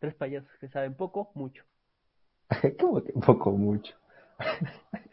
[0.00, 1.64] tres payasos que saben poco, mucho.
[2.80, 3.94] ¿Cómo que poco mucho?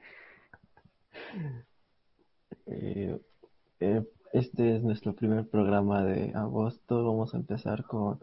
[2.69, 3.17] Eh,
[3.79, 7.05] eh, este es nuestro primer programa de agosto.
[7.05, 8.19] Vamos a empezar con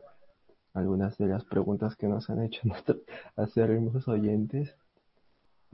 [0.74, 2.98] algunas de las preguntas que nos han hecho nuestros
[3.36, 4.76] acérrimos oyentes.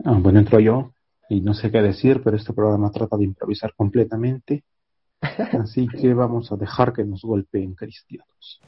[0.04, 0.92] Ah, bueno, entro yo
[1.28, 4.64] y no sé qué decir, pero este programa trata de improvisar completamente.
[5.20, 8.60] Así que vamos a dejar que nos golpeen cristianos.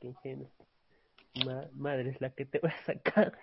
[0.00, 0.48] Que ingenua.
[1.46, 3.38] Ma- madre es la que te va a sacar.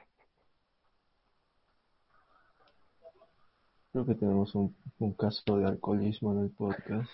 [3.92, 7.10] Creo que tenemos un, un caso de alcoholismo en el podcast.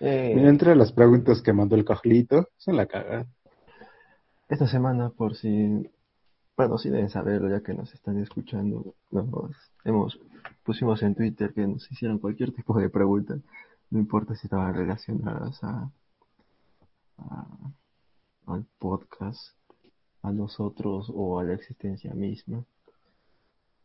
[0.02, 3.26] Eh, Entre las preguntas que mandó el Cajlito, se la caga.
[4.48, 5.90] esta semana, por si,
[6.56, 10.18] bueno, sí deben saberlo ya que nos están escuchando, nos hemos,
[10.64, 13.36] pusimos en Twitter que nos hicieran cualquier tipo de pregunta,
[13.90, 15.90] no importa si estaban relacionadas a,
[17.18, 17.72] a-
[18.46, 19.56] al podcast,
[20.22, 22.64] a nosotros o a la existencia misma.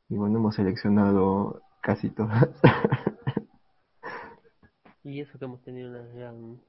[0.09, 2.49] Y bueno, hemos seleccionado casi todas.
[5.03, 6.59] Y eso que hemos tenido una gran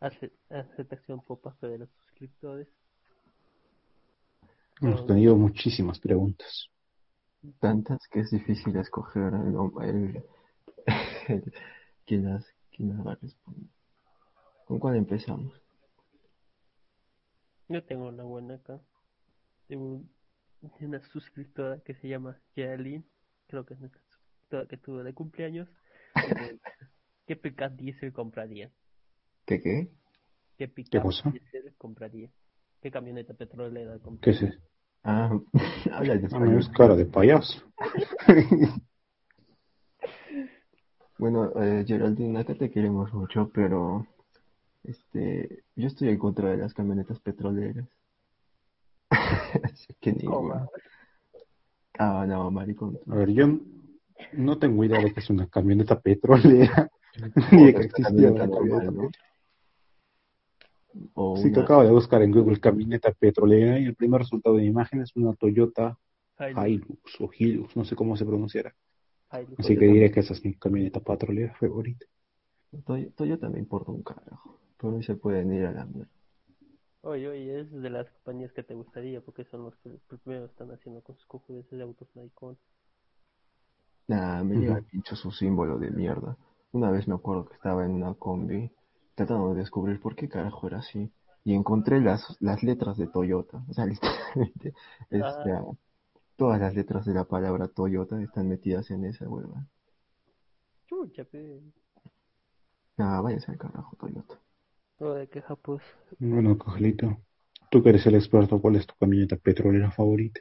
[0.00, 2.68] ace- aceptación por parte de los suscriptores.
[4.80, 6.70] Hemos tenido muchísimas preguntas.
[7.60, 10.24] tantas que es difícil escoger el, el-
[11.28, 11.52] el-
[12.06, 12.46] quién las,
[14.66, 15.52] ¿Con cuál empezamos?
[17.68, 18.80] Yo tengo una buena acá.
[19.68, 20.10] De, un-
[20.78, 23.04] de una suscriptora que se llama Geraldine.
[23.48, 25.68] Creo que es nuestra suscriptora que tuvo de cumpleaños.
[27.26, 28.70] ¿Qué pickup diesel compraría?
[29.46, 29.90] ¿Qué qué?
[30.58, 31.30] ¿Qué cosa?
[31.30, 32.30] diesel compraría?
[32.80, 34.30] ¿Qué camioneta petrolera ¿Qué compraría?
[34.30, 34.60] es eso?
[35.02, 35.30] Ah,
[35.92, 36.70] habla de Ah, es español.
[36.76, 37.62] cara de payaso.
[41.18, 44.06] Bueno, eh, Geraldine, acá te queremos mucho, pero
[44.84, 47.88] este, yo estoy en contra de las camionetas petroleras.
[49.62, 50.48] Así que ni ¿Cómo?
[50.48, 50.68] bueno.
[51.98, 52.98] Ah, no, maricón.
[53.08, 53.46] A ver, yo
[54.32, 56.90] no tengo idea de que es una camioneta petrolera,
[57.52, 58.90] ni de que existía una camioneta ¿no?
[58.90, 59.10] petrolera.
[61.14, 64.56] O Sí que una- acabo de buscar en Google camioneta petrolera y el primer resultado
[64.56, 65.98] de mi imagen es una Toyota
[66.38, 68.74] Hilux, Hilux o Hilux, no sé cómo se pronunciará.
[69.58, 72.06] Así que diré que esa es mi camioneta petrolera favorita.
[72.86, 74.60] Toy- Toyota me importa un carajo.
[74.78, 76.10] Por mí se pueden ir a la mierda.
[77.00, 79.88] Oye, oye, es de las compañías que te gustaría porque son los que
[80.22, 82.58] primero están haciendo con sus cojones de autos maricón.
[84.08, 86.36] Nah, me llega pincho su símbolo de mierda.
[86.72, 88.70] Una vez me acuerdo que estaba en una combi
[89.14, 91.10] tratando de descubrir por qué carajo era así.
[91.44, 93.64] Y encontré las, las letras de Toyota.
[93.68, 94.74] O sea, literalmente,
[95.10, 95.66] este, Ah.
[96.36, 99.66] Todas las letras de la palabra Toyota están metidas en esa hueva.
[100.86, 101.62] Chucha, pe.
[102.96, 104.40] Nah, váyanse al carajo, Toyota.
[104.98, 105.82] No de queja, pues.
[106.18, 107.18] Bueno, Cajlito,
[107.70, 110.40] tú que eres el experto, ¿cuál es tu camioneta petrolera favorita?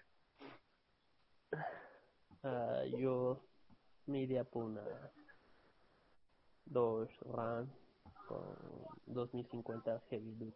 [2.44, 3.42] Ah, yo
[4.06, 4.84] me iría por una
[6.66, 7.68] Dodge Ram
[8.28, 8.56] con
[9.08, 10.54] 2050 Heavy Duty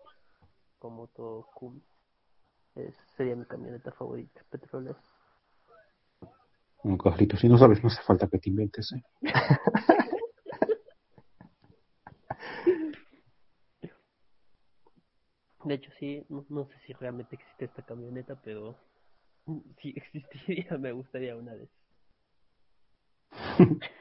[0.78, 1.82] con motor cool.
[2.76, 4.98] Es, sería mi camioneta favorita, petrolera.
[6.84, 9.04] Bueno, Cajlito, si no sabes, no hace falta que te inventes, ¿eh?
[15.66, 18.76] De hecho, sí, no, no sé si realmente existe esta camioneta, pero
[19.82, 21.70] si existiría, me gustaría una vez.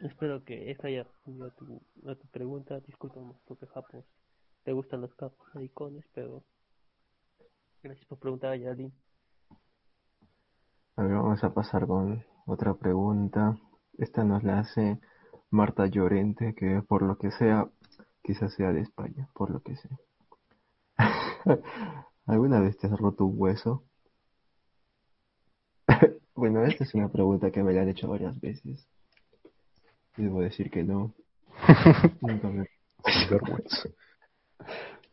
[0.00, 2.78] Espero que esta haya respondido a tu, a tu pregunta.
[2.80, 4.04] Discúlpame porque Japón
[4.64, 6.44] te gustan los carros maricones, pero
[7.86, 8.92] gracias por preguntar a Yadin.
[10.96, 13.56] A ver, vamos a pasar con otra pregunta.
[13.98, 14.98] Esta nos la hace
[15.50, 17.68] Marta Llorente, que por lo que sea,
[18.22, 19.96] quizás sea de España, por lo que sea.
[22.26, 23.84] ¿Alguna vez te has roto un hueso?
[26.34, 28.86] Bueno, esta es una pregunta que me la han hecho varias veces.
[30.18, 31.14] Y debo decir que no.
[32.20, 32.68] Nunca me...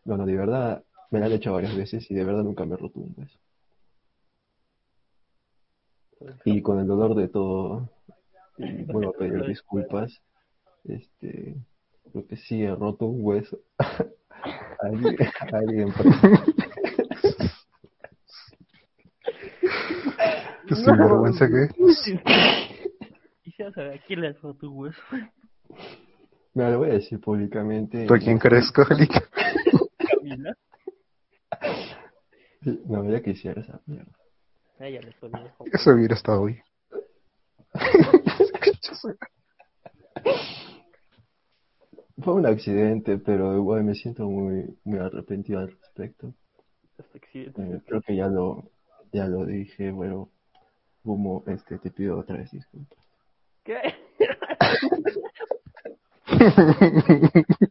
[0.04, 2.74] No, no, de verdad me la han hecho varias veces y de verdad nunca me
[2.74, 3.38] he roto un hueso.
[6.44, 7.88] Y con el dolor de todo,
[8.57, 10.24] y vuelvo a pedir disculpas.
[10.86, 11.56] Este,
[12.12, 13.60] creo que sí he roto un hueso.
[14.80, 15.15] Alguien,
[15.54, 15.94] alguien
[20.68, 21.71] Qué sinvergüenza que es.
[23.44, 25.01] Quisiera saber a quién le has roto un hueso.
[26.56, 28.07] Me lo voy a decir públicamente.
[28.07, 28.71] ¿Tú a quién crees?
[28.71, 29.21] Camila.
[32.65, 34.12] No, ya quisiera esa mierda.
[34.80, 35.54] Ah, ya le ponía.
[35.71, 36.63] Eso hubiera estado bien.
[42.24, 46.33] Fue un accidente, pero igual me siento muy, muy arrepentido al respecto.
[46.98, 47.62] Este accidente.
[47.62, 48.71] Eh, creo que ya lo,
[49.12, 50.30] ya lo dije, bueno,
[51.04, 53.00] como este te pido otra vez disculpas.
[53.63, 53.80] ¿Qué?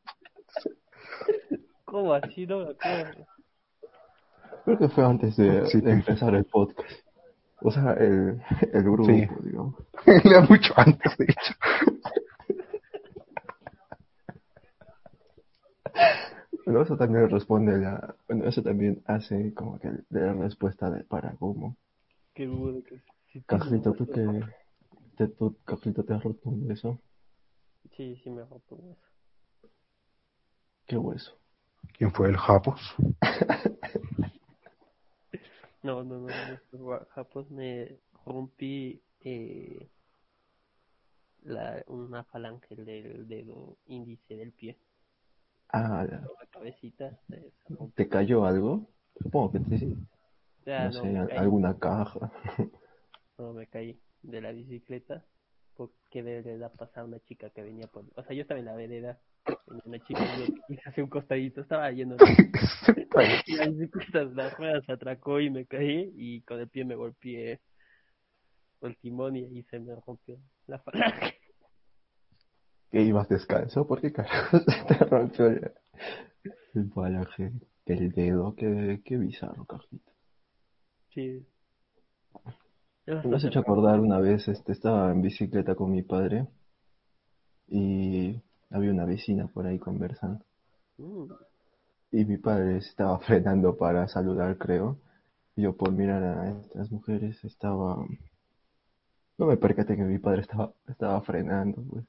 [1.85, 2.47] ¿Cómo así?
[2.47, 3.27] No me acuerdo.
[4.65, 5.81] Creo que fue antes de, Sí.
[5.81, 6.89] de empezar el podcast.
[7.61, 8.41] O sea, el,
[8.73, 9.27] el grupo, Sí.
[9.43, 9.75] digamos.
[10.25, 11.55] Era mucho antes, de hecho.
[16.65, 21.03] Bueno, eso también responde la, bueno, eso también hace como que de la respuesta de
[21.05, 21.77] para cómo.
[22.35, 24.43] Qué bueno que tú que,
[25.17, 27.01] te, tú, Carlito, te has roto un hueso.
[27.97, 29.03] Sí, sí me roto un hueso.
[30.87, 31.33] ¿Qué hueso?
[31.99, 32.81] ¿Quién fue el Japos?
[35.83, 36.29] No, no, no,
[36.73, 39.89] no, Japón me rompí eh,
[41.43, 44.79] la, una falange del dedo índice del pie.
[45.69, 47.95] Ah, la- cabecita se se rompió.
[47.95, 48.87] ¿te cayó algo?
[49.21, 49.97] Supongo que te, sí.
[50.77, 52.31] No no, sé, alguna caja.
[53.39, 55.25] No, me caí de la bicicleta
[55.89, 58.05] porque de vereda pasaba una chica que venía por...
[58.15, 59.19] O sea, yo estaba en la vereda,
[59.67, 60.21] venía una chica
[60.69, 62.17] y hacia un costadito, estaba yendo
[63.47, 66.95] y la bicicleta, la rueda se atracó y me caí y con el pie me
[66.95, 67.61] golpeé
[68.83, 71.39] el timón y ahí se me rompió la falange.
[72.91, 75.73] que ibas descalzo, ¿por qué carajo se te rompió el,
[76.75, 77.53] el falange
[77.87, 78.55] del dedo?
[78.57, 80.13] Qué, qué bizarro, Carlito.
[81.11, 81.47] Sí.
[83.07, 86.49] Me has hecho acordar una vez, este, estaba en bicicleta con mi padre
[87.69, 88.41] y
[88.71, 90.45] había una vecina por ahí conversando.
[90.99, 91.33] Mm,
[92.13, 94.99] Y mi padre estaba frenando para saludar, creo.
[95.57, 97.97] Y yo por mirar a estas mujeres estaba...
[99.39, 102.05] No me percaté que mi padre estaba, estaba frenando, pues.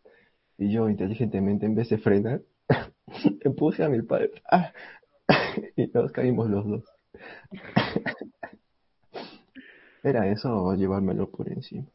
[0.58, 2.42] Y yo inteligentemente, en vez de frenar,
[3.42, 4.32] empuje a mi padre.
[5.78, 6.84] Y nos caímos los dos.
[10.04, 11.88] ¿Era eso o llevármelo por encima?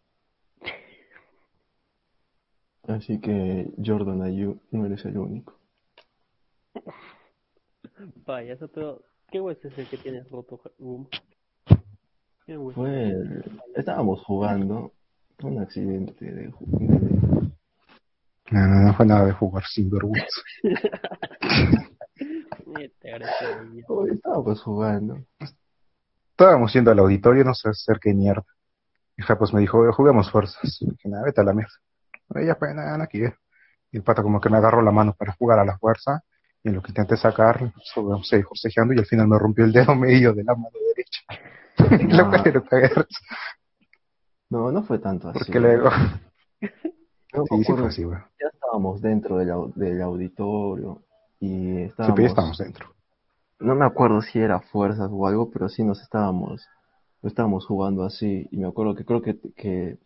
[2.85, 5.59] Así que, Jordan Ayu, no eres el único.
[8.25, 9.03] Vaya, eso pero...
[9.31, 11.07] ¿Qué hueso es el que tienes roto, Boom?
[12.47, 12.81] ¿Qué hueso?
[12.81, 14.95] Fue el- Estábamos jugando,
[15.38, 16.53] fue un accidente de, de-
[18.50, 20.41] No, no, no fue nada de jugar sin vergüenza.
[24.11, 25.19] Estábamos jugando.
[26.38, 28.45] Estábamos yendo al auditorio, no sé hacer qué mierda.
[29.16, 30.78] Y Japos me dijo, "Oye, juguemos fuerzas.
[30.80, 31.73] Y dije, nada, vete a la mierda.
[32.37, 33.35] Ella pues nada, no quiere.
[33.90, 36.23] Y el pata como que me agarró la mano para jugar a la fuerza.
[36.62, 39.73] Y en lo que intenté sacar, so- seguí forcejeando y al final me rompió el
[39.73, 41.23] dedo medio de la mano derecha.
[42.09, 43.07] Y lo cual era cagar.
[44.50, 45.38] No, no fue tanto así.
[45.40, 45.90] Porque luego...
[46.61, 48.18] Sí, sí fue así, güey.
[48.40, 51.02] ya estábamos dentro del, del auditorio
[51.38, 52.14] y Sí, estábamos...
[52.16, 52.95] pero ya estamos dentro.
[53.61, 56.67] No me acuerdo si era fuerzas o algo, pero sí nos estábamos,
[57.23, 58.47] estábamos jugando así.
[58.53, 59.99] Y me acuerdo que creo que, que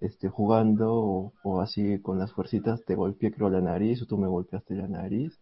[0.00, 4.16] este, jugando o, o así con las fuercitas te golpeé creo la nariz o tú
[4.18, 5.38] me golpeaste la nariz.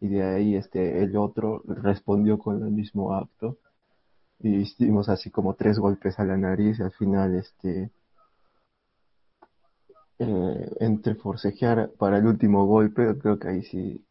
[0.00, 3.58] Y de ahí este, el otro respondió con el mismo acto.
[4.40, 7.90] Y hicimos así como tres golpes a la nariz y al final este,
[10.18, 14.04] eh, entre forcejear para el último golpe, creo que ahí sí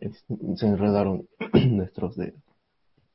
[0.00, 0.24] es-
[0.56, 1.26] se enredaron
[1.70, 2.40] nuestros dedos.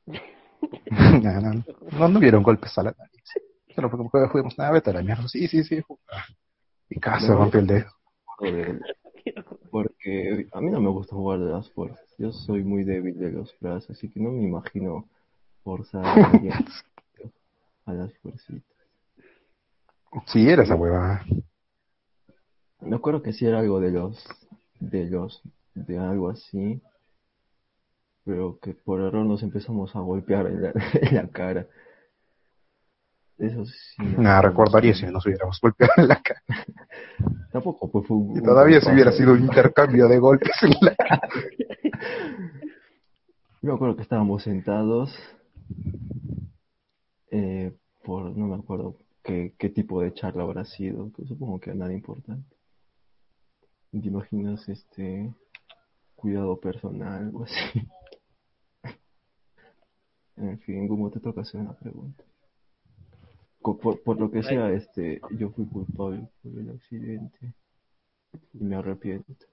[0.90, 3.22] no, no, no, no vieron golpes a la nariz.
[3.74, 5.26] Solo fue como que fuimos, nada, vete a la mierda.
[5.28, 5.80] Sí, sí, sí.
[6.90, 7.38] Y casi se No.
[7.38, 7.90] rompió el dedo.
[8.40, 8.80] de-
[9.70, 12.04] porque a mí no me gusta jugar de las fuerzas.
[12.18, 15.08] Yo soy muy débil de los brazos, así que no me imagino
[15.62, 18.62] forzar a las fuercitas.
[20.26, 21.24] Sí, era esa huevada.
[22.80, 24.22] Me acuerdo que sí era algo de los,
[24.80, 25.40] de los,
[25.74, 26.80] de algo así.
[28.24, 31.66] pero que por error nos empezamos a golpear en la, en la cara.
[33.38, 34.02] Eso sí.
[34.18, 36.42] Nada, acuerdo recordaría si nos hubiéramos golpeado en la cara.
[37.52, 40.70] Tampoco, pues fue un, Y un todavía si hubiera sido un intercambio de golpes en
[40.80, 41.20] la cara.
[43.62, 45.16] Yo me acuerdo que estábamos sentados
[47.30, 47.72] eh,
[48.04, 52.56] por, no me acuerdo qué, qué tipo de charla habrá sido, supongo que nada importante.
[53.90, 55.32] ¿Te imaginas este
[56.22, 57.54] cuidado personal o así?
[60.36, 62.24] En fin, ¿cómo te toca hacer una pregunta?
[63.60, 67.54] Por, por lo que sea, este, yo fui culpable por el accidente
[68.54, 69.44] y me arrepiento.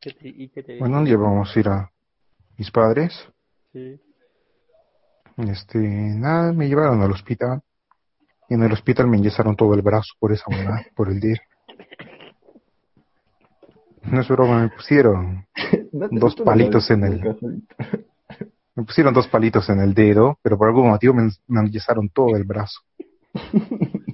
[0.00, 1.90] ¿Qué te- ¿Y qué te Bueno, un día vamos a ir a
[2.58, 3.12] mis padres.
[3.72, 3.98] Sí.
[5.38, 7.62] Este, nada, me llevaron al hospital.
[8.50, 11.40] Y en el hospital me enyesaron todo el brazo por esa huevada, por el dedo.
[14.04, 15.46] No es broma, me pusieron,
[15.92, 17.20] No te- Dos palitos en el
[18.74, 22.36] me pusieron dos palitos en el dedo, pero por algún motivo me, me enyesaron todo
[22.36, 22.80] el brazo.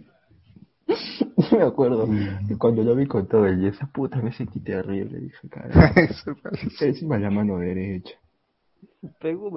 [1.52, 2.48] Me acuerdo Mm.
[2.48, 6.34] que cuando lo vi con todo el yeso, puta, me sentí terrible, dije, cara, Eso
[6.42, 6.88] parece.
[6.88, 8.14] encima la mano derecha.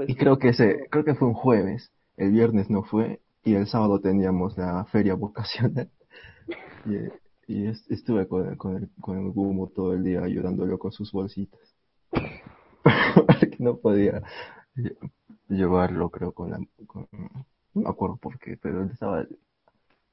[0.08, 3.66] Y creo que ese, creo que fue un jueves, el viernes no fue, y el
[3.68, 5.90] sábado teníamos la feria vocacional.
[6.86, 6.96] Y,
[7.48, 10.92] y es- estuve con, el- con, el, con el Gumo todo el día ayudándolo con
[10.92, 11.60] sus bolsitas.
[12.12, 14.22] Porque no podía
[14.76, 14.98] lle-
[15.50, 16.60] llevarlo, creo, con la...
[16.88, 17.08] con-
[17.74, 19.26] no me acuerdo por qué, pero él estaba,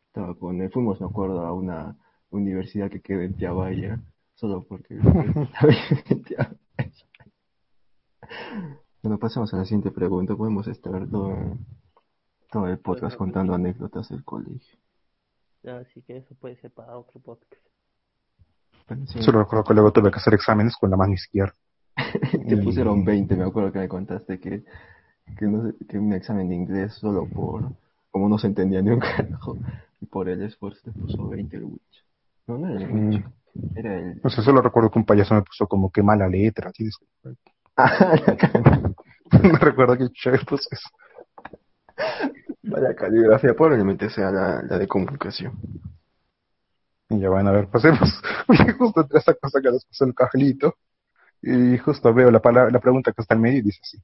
[0.07, 0.71] estaba con él.
[0.71, 1.97] Fuimos, me acuerdo, a una
[2.31, 4.01] universidad que queda en Tiabaya,
[4.35, 5.73] solo porque estaba
[6.09, 6.57] en Tiabaya.
[9.03, 10.37] Bueno, pasemos a la siguiente pregunta.
[10.37, 11.57] Podemos estar todo,
[12.51, 14.79] todo el podcast contando anécdotas del colegio.
[15.65, 17.53] Así que eso puede ser para otro podcast.
[19.07, 21.55] Sí, Solo recuerdo que luego tuve que hacer exámenes con la mano izquierda.
[22.49, 24.65] te pusieron 20, me acuerdo que me contaste que,
[25.37, 27.65] que, no sé, que un examen de inglés solo por,
[28.11, 29.59] como no se entendía ni un carajo,
[30.00, 32.05] y por el esfuerzo te puso 20 el Witch.
[32.47, 33.25] No, no era el Witch,
[33.75, 34.21] era el...
[34.23, 36.71] No sé, solo recuerdo que un payaso me puso como que mala letra.
[36.73, 38.15] tienes que- Ah,
[39.43, 40.88] no recuerdo que chévere puso eso.
[42.62, 45.59] La caligrafía, probablemente sea la, la de comunicación.
[47.11, 48.21] Y ya van a ver, pasemos.
[48.47, 50.75] Porque justo entre esa cosa que nos pasó el cajlito.
[51.41, 53.99] Y justo veo la, palabra, la pregunta que está en medio y dice así.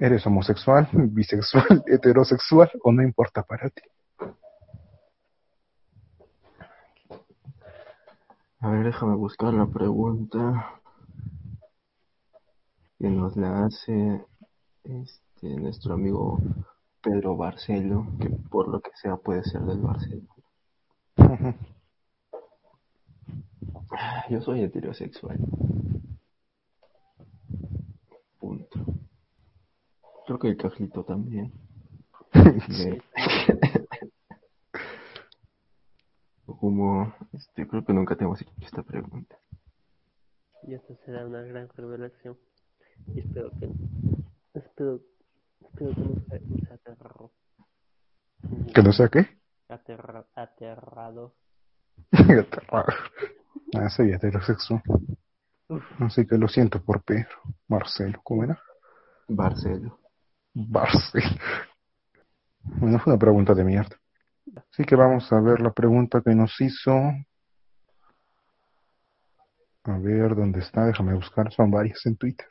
[0.00, 3.82] ¿Eres homosexual, bisexual, heterosexual o no importa para ti?
[8.60, 10.80] A ver, déjame buscar la pregunta
[12.98, 14.24] que nos la hace
[14.82, 16.40] este, nuestro amigo
[17.08, 20.28] Pedro Barcelo, que por lo que sea puede ser del Barcelo.
[24.28, 25.38] Yo soy heterosexual.
[28.38, 28.84] Punto.
[30.26, 31.50] Creo que el cajlito también.
[36.44, 39.38] Como, este, creo que nunca tenemos hecho esta pregunta.
[40.64, 42.36] Y esta será una gran revelación.
[43.14, 43.70] Y espero que
[44.52, 45.00] espero,
[45.62, 46.67] espero que no
[46.98, 47.48] sea, no sea
[48.38, 48.72] aterrado.
[48.74, 49.38] ¿Que no sea qué?
[49.68, 51.34] Aterra, aterrado.
[53.74, 54.82] ah, soy heterosexual.
[55.68, 55.84] Uf.
[56.00, 57.36] Así que lo siento por Pedro.
[57.68, 58.58] Marcelo, ¿cómo era?
[59.28, 59.98] Barcelo.
[60.54, 61.36] Barcelo.
[62.62, 63.96] Bueno, fue una pregunta de mierda.
[64.72, 66.92] Así que vamos a ver la pregunta que nos hizo.
[69.84, 70.86] A ver, ¿dónde está?
[70.86, 71.52] Déjame buscar.
[71.52, 72.48] Son varias en Twitter.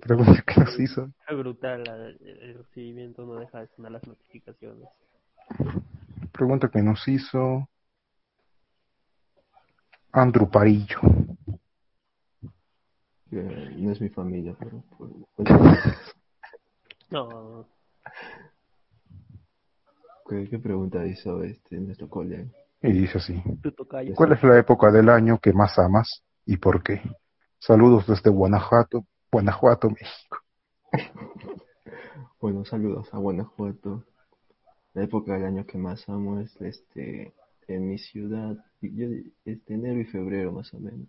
[0.00, 1.10] Pregunta que nos hizo.
[1.28, 1.82] Es brutal
[2.20, 4.88] el, recibimiento, no deja de sonar las notificaciones.
[6.32, 7.68] Pregunta que nos hizo.
[10.12, 11.00] Andrew Parillo.
[13.28, 15.10] que no es mi familia, pero por-
[17.10, 17.68] No,
[20.28, 22.50] ¿qué, qué pregunta hizo este nuestro colega?
[22.82, 23.42] Y dice así.
[24.14, 27.00] ¿Cuál es la época del año que más amas y por qué?
[27.58, 30.38] Saludos desde Guanajuato, Guanajuato, México.
[32.40, 34.04] Bueno, saludos a Guanajuato.
[34.94, 37.34] La época del año que más amo es este
[37.68, 39.06] en mi ciudad, yo
[39.44, 41.08] este enero y febrero más o menos.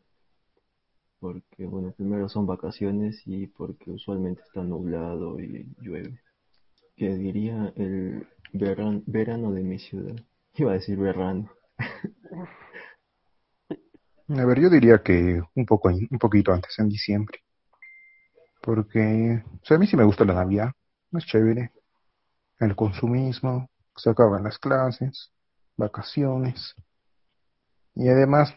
[1.20, 6.20] Porque bueno, primero son vacaciones y porque usualmente está nublado y llueve.
[6.96, 10.16] Que diría el verano, verano de mi ciudad.
[10.56, 11.50] Iba a decir verano.
[14.30, 17.40] A ver, yo diría que un poco, un poquito antes, en diciembre.
[18.68, 20.74] Porque, o sea, a mí sí me gusta la Navidad,
[21.14, 21.72] es chévere.
[22.60, 25.32] El consumismo, se acaban las clases,
[25.78, 26.76] vacaciones.
[27.96, 28.54] Y además,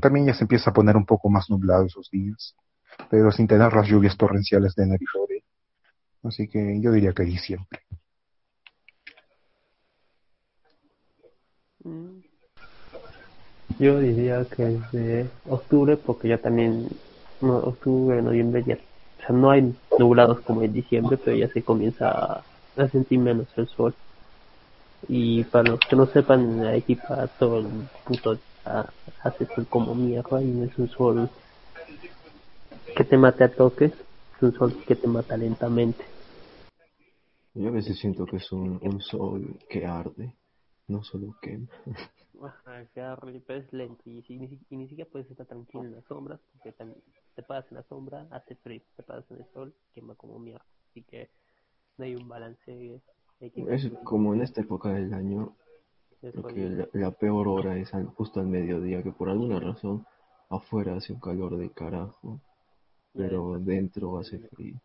[0.00, 2.56] también ya se empieza a poner un poco más nublado esos días.
[3.08, 5.46] pero sin tener las lluvias torrenciales de enero y febrero.
[6.24, 7.82] Así que yo diría que diciembre.
[11.84, 12.18] Mm.
[13.78, 16.88] Yo diría que es de octubre porque ya también
[17.40, 18.76] no, octubre, noviembre ya,
[19.22, 23.48] o sea, no hay nublados como en diciembre, pero ya se comienza a, sentir menos
[23.56, 23.94] el sol.
[25.08, 30.42] Y para los que no sepan, en Arequipa todo el puto hace sol como mierda
[30.42, 31.30] y no es un sol
[32.96, 36.04] que te mate a toques, es un sol que te mata lentamente.
[37.54, 40.34] Yo a veces siento que es un, un sol que arde,
[40.88, 41.68] no solo quema.
[42.42, 46.40] Ajá, pero es lento y, si- y ni siquiera puedes estar tranquilo en las sombras
[46.52, 47.02] porque también
[47.34, 50.64] te paras en la sombra, hace frío, te paras en el sol, quema como mierda.
[50.90, 51.30] Así que
[51.98, 53.00] no hay un balance.
[53.40, 55.56] Es como en esta época del año,
[56.22, 56.54] de creo sol.
[56.54, 60.06] que la, la peor hora es al- justo al mediodía, que por alguna razón
[60.50, 62.40] afuera hace un calor de carajo,
[63.14, 64.80] pero dentro hace frío.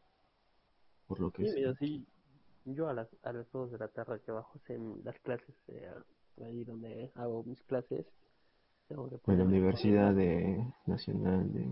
[1.08, 1.56] Por lo que Sí, sé.
[1.56, 2.08] mira, sí,
[2.66, 5.90] yo a las, a las 2 de la tarde que bajo en las clases, eh,
[6.46, 8.06] ahí donde hago mis clases,
[8.88, 11.68] tengo que En la Universidad de Nacional de...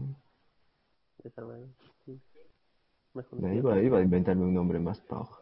[1.23, 1.67] esa madre,
[2.05, 2.19] sí.
[3.13, 5.35] Mejor de- iba, iba a inventarme un nombre más paja.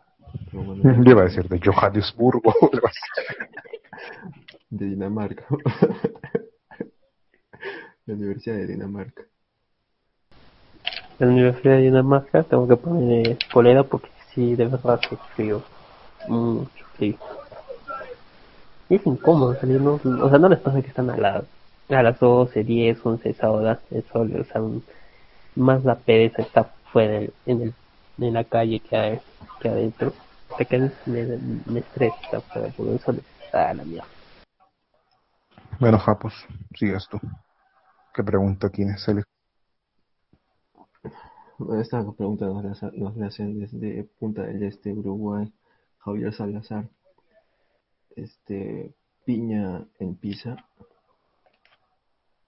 [0.51, 2.53] Bueno, Yo iba a decir de Johannesburgo.
[4.69, 5.45] de Dinamarca.
[8.05, 9.23] la Universidad de Dinamarca.
[11.19, 15.61] En la Universidad de Dinamarca tengo que poner polera porque sí, de verdad hace frío,
[16.27, 17.15] mucho frío.
[18.95, 19.95] Es incómodo salir, ¿no?
[19.95, 21.45] O sea, no les pasa que están a, la,
[21.89, 24.61] a las 12, 10, 11 esa hora, el sol, o sea,
[25.55, 27.73] más la pereza está fuera en, el,
[28.19, 29.21] en la calle que, a-
[29.59, 30.13] que adentro.
[30.49, 31.25] O sea, que me,
[31.65, 34.07] me estresa fuera porque el sol está a la mierda.
[35.79, 36.33] Bueno, Japos,
[36.75, 37.19] sigas tú.
[38.13, 39.23] ¿Qué pregunta tienes, Ele?
[41.57, 45.51] Bueno, Esta pregunta nos la hacen desde Punta del Este, Uruguay.
[45.99, 46.89] Javier Salazar.
[48.15, 48.93] Este,
[49.25, 50.55] piña en pizza.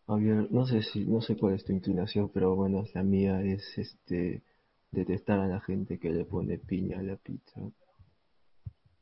[0.07, 3.77] Javier, no sé si, no sé cuál es tu inclinación, pero bueno, la mía es
[3.77, 4.43] este
[4.91, 7.61] detestar a la gente que le pone piña a la pizza.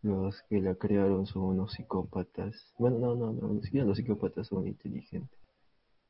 [0.01, 2.73] Los que la crearon son unos psicópatas.
[2.77, 5.39] Bueno, no, no, no, ni siquiera los psicópatas son inteligentes.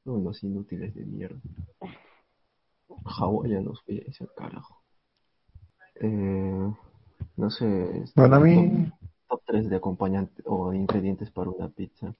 [0.03, 1.39] Son unos inútiles de mierda.
[3.05, 4.81] Hawaiianos, voy a decir carajo.
[5.95, 6.73] Eh,
[7.37, 7.97] no sé.
[8.03, 8.91] este, Bueno, a mí,
[9.33, 12.13] Top 3 de acompañante o de ingredientes para una pizza.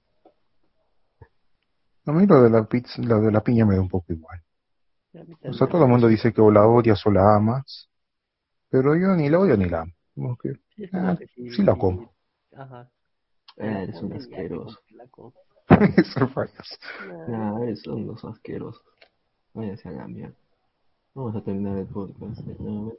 [2.06, 4.42] a mí lo de la pizza, lo de la piña me da un poco igual.
[5.44, 7.88] O sea, todo el mundo dice que o la odias o la amas,
[8.68, 9.92] pero yo ni la odio ni la amo.
[10.12, 12.12] Como que, Sí, ah, que la como.
[12.56, 12.90] Ajá.
[13.58, 14.80] Eh, eres un asqueroso.
[15.96, 16.78] Eso fallas.
[17.28, 18.82] Nah, eres unos asquerosos.
[19.52, 20.34] Váyanse a la mierda.
[21.14, 22.40] Vamos a terminar el podcast.
[22.40, 22.92] eh, No,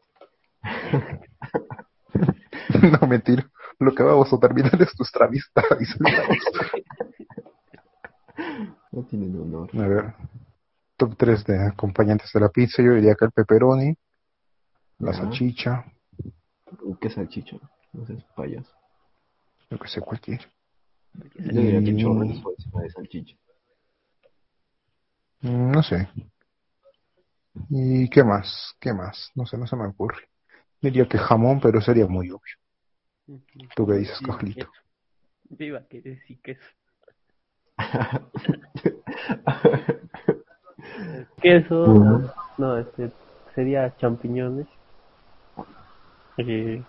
[3.01, 3.49] No, mentira.
[3.79, 5.51] Lo que vamos a terminar es nuestra Ramos.
[8.91, 9.69] no tienen honor.
[9.73, 10.13] A ver,
[10.97, 12.81] top 3 de acompañantes de la pizza.
[12.81, 13.95] Yo diría que el pepperoni,
[14.99, 15.17] la Ya.
[15.17, 15.85] salchicha,
[16.99, 17.59] ¿Qué salchicho?
[17.93, 18.71] No sé, payaso.
[19.69, 20.39] yo que sé, cualquier.
[21.13, 23.35] Yo diría que Y- chorizo encima de salchicha.
[25.41, 26.09] Mm, No sé.
[27.69, 28.73] ¿Y qué más?
[28.79, 29.31] ¿Qué más?
[29.35, 30.27] No sé, no se me ocurre.
[30.81, 32.55] Diría que jamón, pero sería muy obvio.
[33.75, 34.71] ¿Tú qué dices, queso.
[35.49, 36.61] Viva que decir queso.
[41.41, 43.11] Queso, no, este,
[43.53, 44.67] sería champiñones.
[46.37, 46.83] Eh,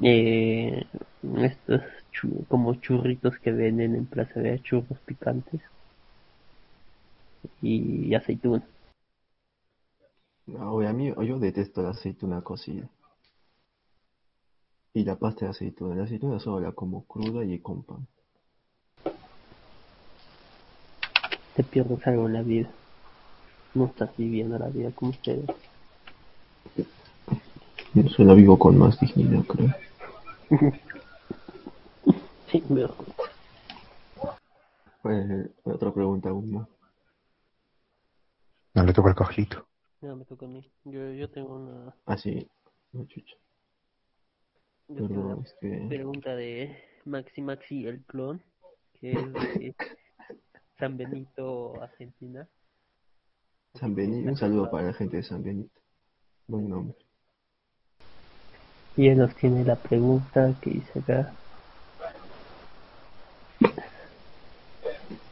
[0.00, 0.86] eh,
[1.36, 1.82] estos
[2.48, 5.60] como churritos que venden en Plaza de churros picantes.
[7.62, 8.66] Y aceituna.
[10.46, 12.88] No, a mí, yo detesto la aceituna cocida.
[14.98, 15.94] Y la pasta de aceituna.
[15.94, 18.04] La aceituna solo la como cruda y con pan.
[21.54, 22.68] Te pierdes algo en la vida.
[23.74, 25.46] No estás viviendo la vida como ustedes.
[27.94, 29.72] Yo solo vivo con más dignidad, creo.
[32.50, 33.06] Sí, mejor.
[35.02, 36.66] Pues, otra pregunta, uno.
[38.74, 39.64] No le toca al Carlito.
[40.00, 40.68] Ya me toca a mí.
[40.84, 42.48] Yo, yo tengo una, Ah, sí.
[42.92, 43.36] No, chucha.
[44.88, 45.86] Yo tengo una Perdón, es que...
[45.88, 48.42] pregunta de Maxi Maxi el clon,
[48.94, 49.74] que es de
[50.78, 52.48] San Benito, Argentina.
[53.74, 54.30] San Benito.
[54.30, 55.80] Un saludo para la gente de San Benito.
[56.46, 56.96] Buen nombre.
[58.96, 61.32] Y él nos tiene la pregunta que dice acá.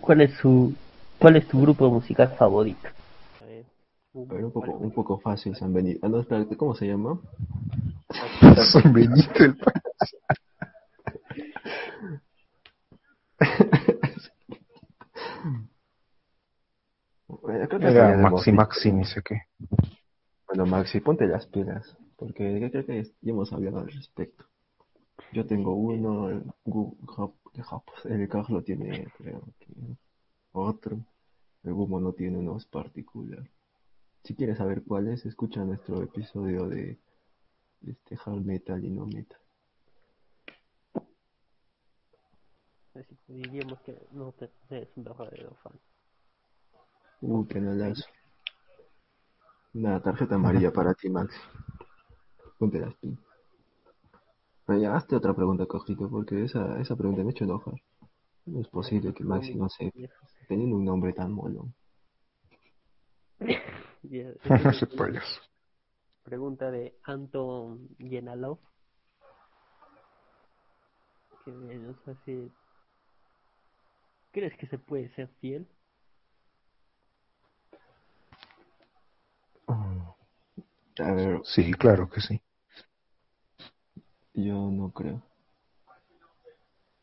[0.01, 0.75] ¿Cuál es su
[1.19, 2.89] cuál es tu grupo musical favorito?
[4.17, 6.01] A ver, Pero un poco, algo- un poco fácil, San Benito.
[6.03, 7.21] Ah, no, espérate, ¿cómo se llama?
[8.65, 9.73] San Benito el pa-
[17.29, 18.53] Bueno, creo que Era sería de Maxi.
[18.53, 19.43] Maxi, ni sé qué.
[20.47, 24.47] Bueno, Maxi, ponte las pilas, porque yo creo que ya hemos hablado al respecto.
[25.33, 26.45] Yo tengo uno, el,
[28.05, 29.77] el Carlos tiene, creo que
[30.53, 30.99] otro,
[31.65, 33.47] el Gumo no tiene uno es particular.
[34.27, 36.99] Si quieres saber cuál es, escucha nuestro episodio de
[37.87, 39.39] este hard metal y no metal.
[42.95, 45.79] Así que diríamos que no te, eres un verdadero fan.
[47.21, 48.05] Uh, penalazo.
[49.75, 51.39] Una tarjeta amarilla para ti, Maxi.
[52.59, 53.21] Ponte las pilas.
[54.67, 57.75] Pero ya, hazte otra pregunta, Cojito, porque esa, esa pregunta me ha hecho enojar.
[58.47, 60.01] No es posible que Maxi no sepa,
[60.49, 61.73] teniendo un nombre tan molón.
[64.11, 65.41] Y, Ese payaso.
[66.23, 68.59] Pregunta de Anton Yenalov.
[71.45, 72.51] Que nos hace.
[74.33, 75.67] ¿Crees que se puede ser fiel?
[80.99, 82.41] A ver, Sí, claro que sí.
[84.35, 85.23] yo no creo.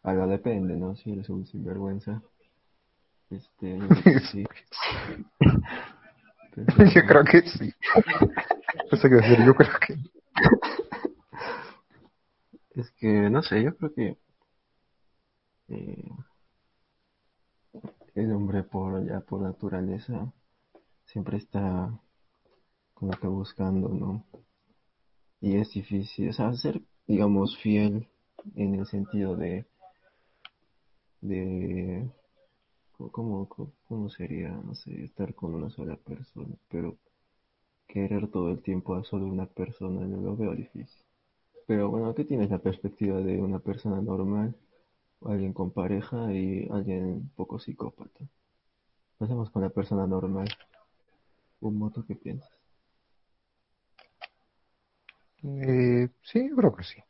[0.03, 0.95] Ahora depende, ¿no?
[0.95, 2.21] Si eres un sinvergüenza.
[3.29, 3.79] Este,
[4.31, 4.43] sí.
[6.95, 7.73] Yo creo que sí.
[8.89, 9.97] Pensé que decir, yo creo que.
[12.75, 14.17] Es que, no sé, yo creo que
[15.69, 16.11] eh,
[18.15, 20.31] el hombre por ya por naturaleza
[21.05, 21.99] siempre está
[22.93, 24.25] como que buscando, ¿no?
[25.41, 28.07] Y es difícil, o sea, ser, digamos, fiel
[28.55, 29.65] en el sentido de,
[31.21, 32.09] de,
[33.11, 33.47] ¿cómo,
[33.87, 36.97] cómo, sería, no sé, estar con una sola persona, pero
[37.87, 41.03] querer todo el tiempo a solo una persona, no lo veo difícil.
[41.67, 44.55] Pero bueno, ¿qué tienes la perspectiva de una persona normal,
[45.21, 48.25] alguien con pareja y alguien poco psicópata?
[49.17, 50.49] Pasemos con la persona normal.
[51.61, 52.51] Un moto, ¿qué piensas?
[55.43, 57.03] Eh, sí, creo que sí.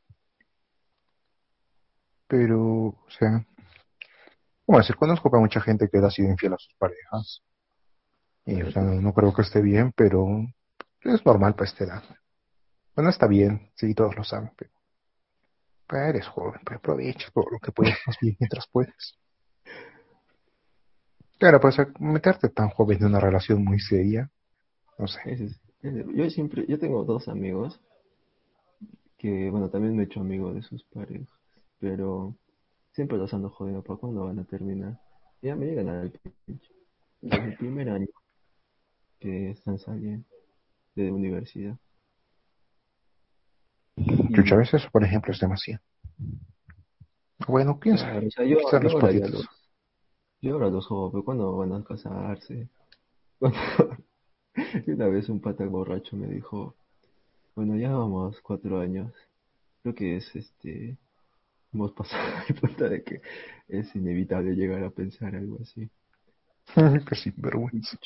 [2.28, 3.46] Pero, o sea,
[4.65, 4.95] ¿cómo decir?
[4.95, 7.41] Conozco a mucha gente que ha sido infiel a sus parejas.
[8.45, 10.28] Y, o sea, no, creo que esté bien, pero
[11.02, 12.04] es normal para esta edad.
[12.95, 14.71] Bueno, está bien, sí, todos lo saben, pero,
[15.88, 17.71] pero eres joven, pues aprovecha todo lo que
[18.21, 19.17] bien mientras puedes.
[21.39, 24.30] Claro, pues meterte tan joven en una relación muy seria,
[24.97, 25.49] no sé.
[25.82, 27.82] Yo siempre, yo tengo dos amigos
[29.17, 31.28] que, bueno, también me he hecho amigo de sus parejas,
[31.80, 32.36] pero
[32.94, 35.00] siempre los ando jodiendo para cuándo van a terminar.
[35.42, 36.12] Ya me llegan al
[36.46, 36.72] pinche.
[37.22, 38.08] Desde el primer año
[39.20, 40.28] que están saliendo
[40.96, 41.78] de universidad.
[44.34, 45.82] Chucha, a veces por ejemplo, es demasiado.
[47.48, 47.98] Bueno, sabe.
[47.98, 49.50] Claro, o sea, yo, los ahora los,
[50.42, 52.70] yo ahora los jodo, pero ¿cuándo van a casarse?
[54.86, 56.76] Y una vez un pata borracho me dijo,
[57.56, 59.12] bueno, ya vamos cuatro años.
[59.82, 60.96] Creo que es este,
[61.74, 63.22] hemos pasado el punto de que
[63.68, 65.90] es inevitable llegar a pensar algo así.
[67.08, 67.98] Qué sinvergüenza.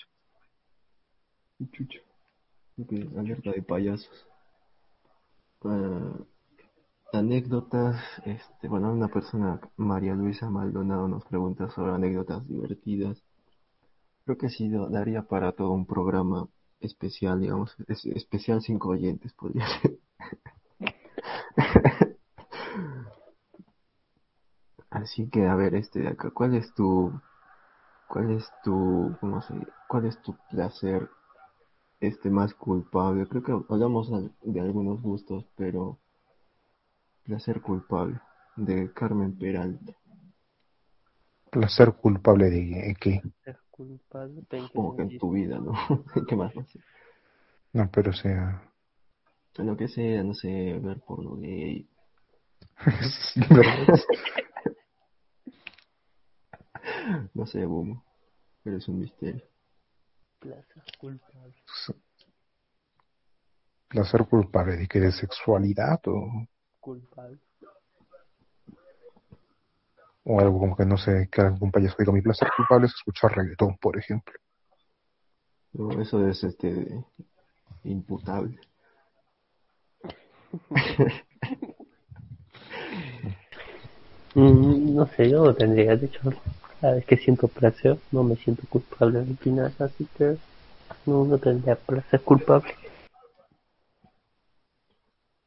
[1.60, 2.00] Y chucho.
[2.90, 4.28] Que alerta de payasos.
[5.64, 6.14] Ah,
[7.14, 13.24] anécdotas, este, bueno, una persona, María Luisa Maldonado, nos pregunta sobre anécdotas divertidas.
[14.26, 16.48] Creo que sí daría para todo un programa
[16.80, 19.98] especial, digamos, es- especial cinco oyentes, podría ser.
[24.98, 27.12] Así que, a ver, este de acá, ¿cuál es tu,
[28.08, 29.54] cuál es tu, cómo se,
[29.88, 31.08] cuál es tu placer,
[32.00, 33.28] este, más culpable?
[33.28, 36.00] Creo que hablamos de algunos gustos, pero
[37.24, 38.20] placer culpable,
[38.56, 39.94] de Carmen Peralta.
[41.52, 43.22] Placer culpable de que.
[43.44, 44.40] Ser culpable.
[44.50, 45.74] ¿en qué Como que en tu vida, ¿no?
[46.28, 46.56] ¿Qué más?
[46.56, 46.80] No sé.
[47.74, 48.64] No, pero o sea.
[49.58, 51.88] Lo que sea, no sé, ver porno gay.
[57.34, 58.02] No sé, boom.
[58.64, 59.44] Pero es un misterio.
[60.40, 61.56] Placer culpable.
[63.88, 66.48] Placer culpable de que de sexualidad o,
[66.80, 67.40] Culpable.
[70.24, 73.36] o algo como que no sé, que algún payaso diga mi placer culpable es escuchar
[73.36, 74.34] reggaetón, por ejemplo.
[75.74, 77.04] No, eso es este
[77.84, 78.60] imputable.
[84.36, 85.96] Mm, no sé, yo no tendría.
[85.96, 86.20] De hecho,
[86.82, 90.38] cada vez que siento placer, no me siento culpable de opinar, así que
[91.06, 92.74] no, no tendría placer culpable.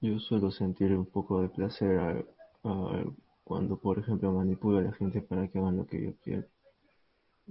[0.00, 2.26] Yo suelo sentir un poco de placer al-
[2.64, 3.12] al-
[3.44, 6.44] cuando, por ejemplo, manipulo a la gente para que hagan lo que yo quiero.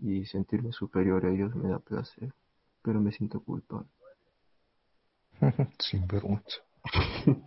[0.01, 2.33] Y sentirme superior a ellos me da placer,
[2.81, 3.87] pero me siento culpable.
[5.79, 6.57] Sin vergüenza.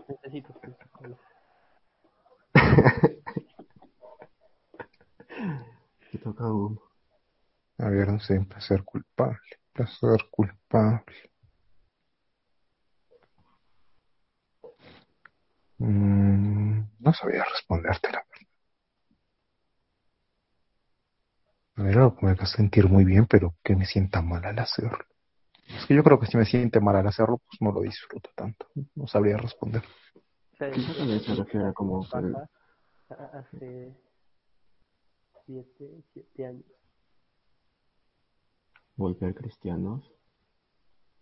[0.09, 0.55] Necesito.
[6.13, 6.45] Te toca
[7.79, 9.39] a ver, no sé, placer culpable.
[9.73, 11.03] Placer culpable.
[15.79, 18.47] Mm, no sabía responderte la verdad.
[21.77, 24.59] A ver, algo que me haga sentir muy bien, pero que me sienta mal al
[24.59, 25.05] hacerlo.
[25.67, 28.29] Es que yo creo que si me siente mal al hacerlo, pues no lo disfruto
[28.37, 28.67] tanto.
[28.95, 29.83] No sabría responder.
[30.75, 32.51] Quizá también se refiere a como que el- Papá,
[33.09, 33.97] a- hace
[35.47, 36.65] siete, siete años.
[38.97, 40.11] golpear cristianos.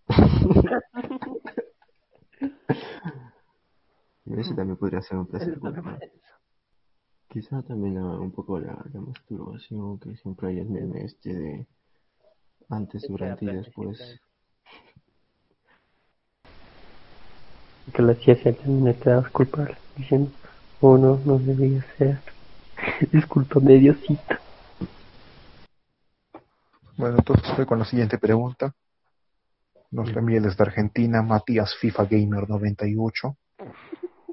[4.27, 6.13] Ese también podría ser un placer Eso culpable.
[7.29, 11.67] Quizá también la- un poco la, la masturbación, que siempre hay el meme este de
[12.69, 14.21] antes, durante y después.
[17.95, 20.31] Que la ciencia también te das culpable, diciendo,
[20.81, 22.21] oh no, no debía ser.
[23.13, 24.37] Discúlpame, Diosito.
[26.97, 28.75] Bueno, entonces estoy con la siguiente pregunta.
[29.91, 33.37] Nos la envía desde Argentina Matías FIFA Gamer 98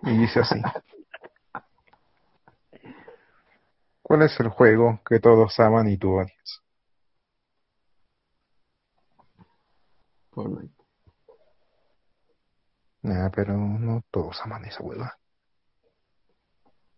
[0.04, 0.62] y dice así.
[4.02, 6.62] ¿Cuál es el juego que todos aman y tú odias?
[10.32, 10.74] Fortnite.
[13.02, 15.18] Nah, pero no todos aman esa hueva.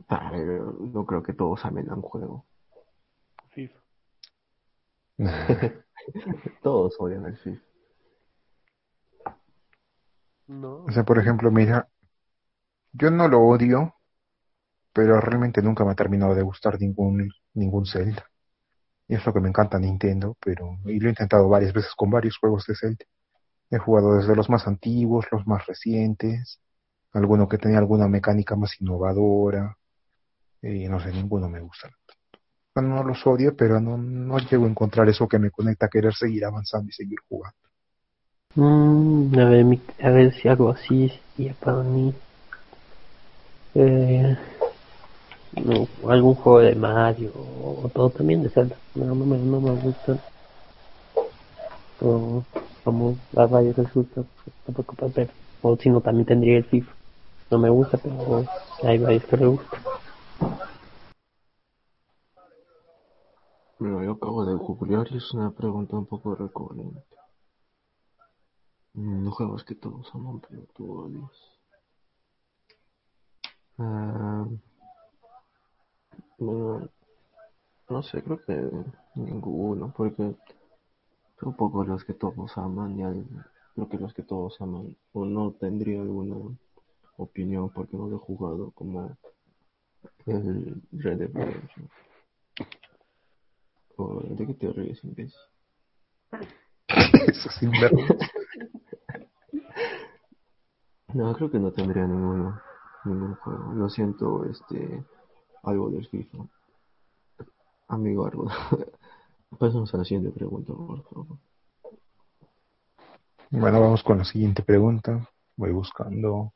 [0.10, 2.46] Ah, pero no creo que todos amen a un juego.
[3.50, 3.80] FIFA.
[6.64, 7.62] Todos odian el FIFA.
[10.48, 10.84] No.
[10.86, 11.88] O sea, por ejemplo, mira,
[12.92, 13.96] yo no lo odio,
[14.94, 18.26] pero realmente nunca me ha terminado de gustar ningún, ningún Zelda.
[19.08, 22.10] Y es lo que me encanta Nintendo, pero y lo he intentado varias veces con
[22.10, 23.06] varios juegos de Zelda.
[23.72, 26.62] He jugado desde los más antiguos, los más recientes,
[27.14, 29.78] alguno que tenía alguna mecánica más innovadora,
[30.62, 31.90] y no sé, ninguno me gusta.
[32.76, 36.14] No los odio, pero no, no llego a encontrar eso que me conecta a querer
[36.14, 37.58] seguir avanzando y seguir jugando.
[38.56, 39.66] Mm, a, ver,
[40.02, 42.14] a ver si algo así sería para mí.
[43.76, 44.38] Eh,
[45.52, 48.78] no, algún juego de Mario o, todo también de Zelda.
[48.96, 50.20] No, no me, no me gustan.
[51.98, 54.24] Como a varios les gusta,
[54.66, 55.32] tampoco para ver.
[55.62, 56.96] O si no, también tendría el FIFA.
[57.52, 58.46] No me gusta, pero
[58.84, 59.82] hay varios que le gustan.
[63.80, 67.04] Bueno, yo acabo de googlear y es una pregunta un poco recurrente.
[68.94, 71.32] Mm, juegos que todos aman, pero tú odias.
[73.78, 74.46] Ah,
[76.38, 76.90] bueno,
[77.90, 78.70] no sé, creo que
[79.16, 80.36] ninguno, porque
[81.40, 83.26] son pocos los que todos aman y al-
[83.76, 86.38] creo que los que todos aman o no tendría alguna
[87.18, 89.18] opinión porque no lo he jugado como
[90.26, 91.90] Red Dead Redemption.
[93.98, 95.40] O de qué te ríes, imbécil.
[97.28, 98.30] Eso sin vergüenza.
[101.14, 102.62] No, creo que no tendría ninguno,
[103.04, 103.74] ningún juego.
[103.74, 105.04] Lo siento, este,
[105.64, 106.38] algo del FIFA.
[107.88, 108.48] Amigo algo.
[109.60, 111.38] Pasamos a la siguiente pregunta, por favor.
[113.50, 115.28] Bueno, vamos con la siguiente pregunta.
[115.58, 116.54] Voy buscando.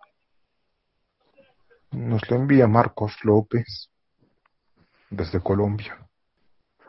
[1.94, 3.90] Nos lo envía Marcos López
[5.12, 5.98] desde Colombia.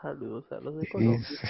[0.01, 1.19] Saludos a los de Colombia.
[1.19, 1.47] dice,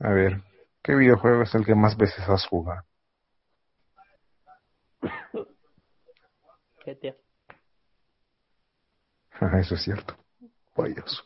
[0.00, 0.42] A ver,
[0.82, 2.82] ¿qué videojuego es el que más veces has jugado?
[6.86, 7.16] GTA.
[9.32, 10.16] Ajá, Eso es cierto.
[10.74, 11.22] Payaso.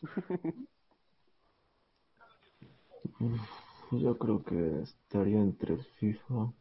[3.91, 6.53] Yo creo que estaría entre el FIFA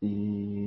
[0.00, 0.57] y.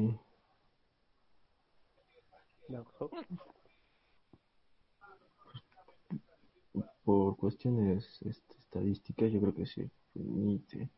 [7.04, 10.90] por cuestiones este, estadísticas yo creo que sí, Nite.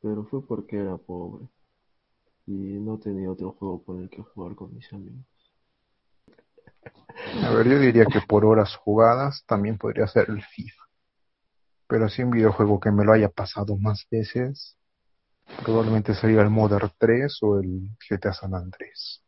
[0.00, 1.48] Pero fue porque era pobre
[2.46, 5.24] y no tenía otro juego con el que jugar con mis amigos.
[7.44, 10.82] A ver, yo diría que por horas jugadas también podría ser el FIFA.
[11.86, 14.76] Pero si un videojuego que me lo haya pasado más veces,
[15.62, 19.22] probablemente sería el Modern 3 o el GTA San Andrés.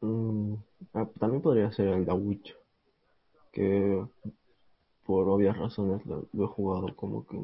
[0.00, 0.54] Mm,
[0.94, 2.56] ah, también podría ser el Witcher,
[3.52, 4.06] que
[5.04, 7.38] por obvias razones lo, lo he jugado como que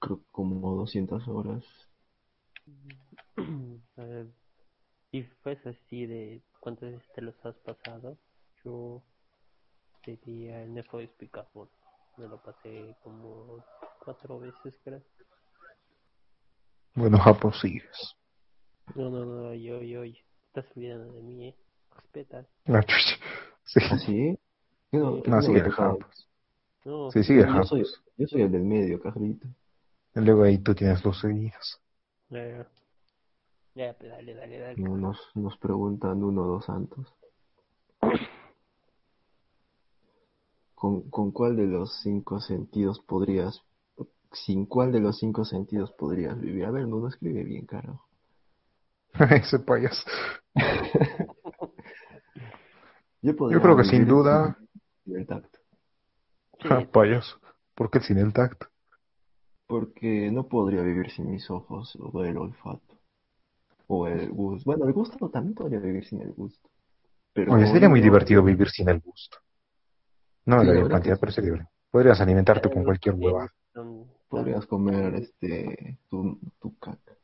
[0.00, 1.64] creo que como 200 horas.
[3.96, 4.28] A ver,
[5.12, 8.16] y pues así de cuántas veces te los has pasado,
[8.64, 9.02] yo
[10.04, 11.68] diría el Speed Carbon.
[12.16, 13.64] Me lo pasé como
[14.04, 15.02] cuatro veces, creo.
[16.94, 18.16] Bueno, Japo, sigues.
[18.94, 20.29] No, no, no, yo, yo, yo.
[20.52, 21.54] Estás olvidando de mí, eh.
[21.94, 22.44] Respeta.
[22.66, 23.16] Ah, chucha.
[23.64, 23.80] Sí.
[23.90, 24.38] ¿Así?
[24.90, 25.70] Yo no, yo No, no sigue el.
[25.70, 26.28] Japos.
[26.84, 28.02] No, Sí, sigue el Yo soy, Japos.
[28.16, 29.46] yo soy el del medio, Carlito.
[30.16, 31.80] Y luego ahí tú tienes los seguidos.
[32.30, 32.66] ya,
[33.76, 34.82] ya, pues dale, dale, dale.
[34.82, 37.14] No, Nos, nos preguntan uno o dos santos.
[40.74, 43.62] ¿Con, ¿Con cuál de los cinco sentidos podrías,
[44.32, 46.64] sin cuál de los cinco sentidos podrías vivir?
[46.64, 48.09] A ver, no, no escribe bien, carajo.
[49.30, 50.04] Ese payaso.
[53.22, 54.56] Yo, podría Yo creo que sin duda.
[55.04, 55.58] sin el tacto,
[56.70, 57.38] Ah, payaso.
[57.74, 58.66] ¿Por qué sin el tacto?
[59.66, 62.98] porque no podría vivir sin mis ojos o el olfato
[63.86, 64.64] o el gusto.
[64.68, 66.68] Bueno, el gusto también podría vivir sin el gusto.
[67.32, 69.38] Pero Oye, sería muy no- divertido vivir sin el gusto.
[70.46, 71.68] No Sí, la cantidad, pero sería.
[71.90, 73.14] Podrías alimentarte con cualquier
[73.72, 77.14] son- Podrías comer este tu, tu caca.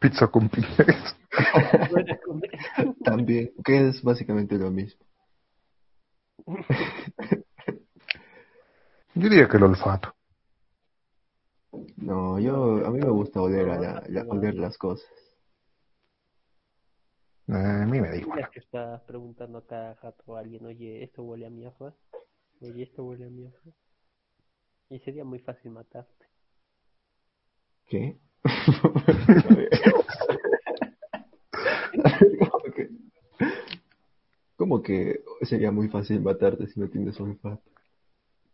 [0.00, 1.16] Pizza con piñas.
[3.04, 5.00] También, que es básicamente lo mismo.
[9.14, 10.14] Yo diría que el olfato.
[11.96, 15.08] No, yo a mí me gusta oler a la, la- oler las cosas.
[17.48, 18.50] Eh, a mí me da igual.
[18.50, 21.94] Que está preguntando a cada rato a alguien, oye, esto huele a mierda.
[22.60, 23.58] Oye, esto huele a mierda.
[24.90, 26.26] Y sería muy fácil matarte.
[27.86, 28.18] ¿Qué?
[28.44, 29.70] A ver.
[32.38, 32.90] ¿Cómo que,
[34.56, 37.62] cómo que sería muy fácil matarte si no tienes olfato?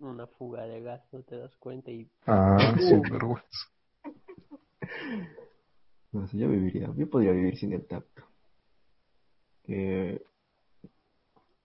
[0.01, 3.47] Una fuga de gas, no te das cuenta y Ah, sin vergüenza.
[6.13, 8.23] No sé, yo viviría, yo podría vivir sin el tacto.
[9.65, 10.23] Eh,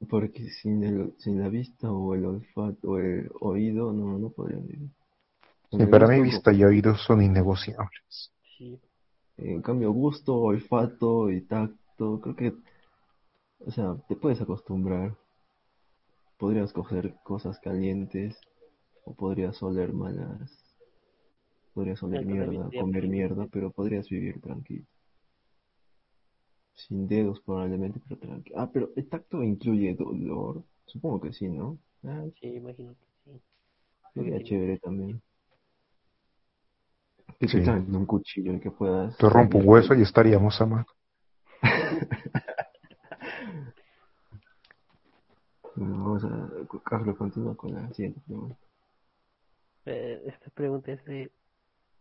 [0.09, 4.59] porque sin el, sin la vista o el olfato o el oído, no, no podría
[4.59, 4.89] vivir.
[5.71, 8.31] Sí, para mí vista y oídos son innegociables.
[8.57, 8.79] sí.
[9.37, 12.53] En cambio, gusto, olfato y tacto, creo que,
[13.65, 15.15] o sea, te puedes acostumbrar.
[16.37, 18.37] Podrías coger cosas calientes
[19.05, 20.51] o podrías oler malas.
[21.73, 24.85] Podrías oler mierda, comer mierda, pero podrías vivir tranquilo.
[26.73, 28.59] Sin dedos probablemente, pero tranquilo.
[28.59, 30.65] Ah, pero el tacto incluye dolor.
[30.85, 31.79] Supongo que sí, ¿no?
[32.03, 33.41] Ah, Sí, imagino que sí.
[34.13, 34.43] sería Sí.
[34.43, 35.21] chévere también.
[37.41, 37.57] Que Sí.
[37.57, 39.17] un cuchillo y que puedas...
[39.17, 40.85] Te rompo un hueso y estaríamos a mano.
[45.75, 46.49] Vamos a...
[46.83, 48.55] Carlos, continúa con la siguiente pregunta.
[49.87, 51.31] Eh, esta pregunta es de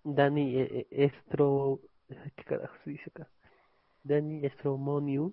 [0.05, 1.81] Dani eh, eh, Estro...
[2.37, 3.26] ¿Qué carajo se dice acá?
[4.05, 5.33] Dani Estromonium.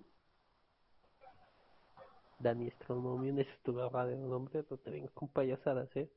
[2.40, 6.10] Dani Estromonium, ese es tu verdadero nombre, no te vengas con payasadas, ¿eh?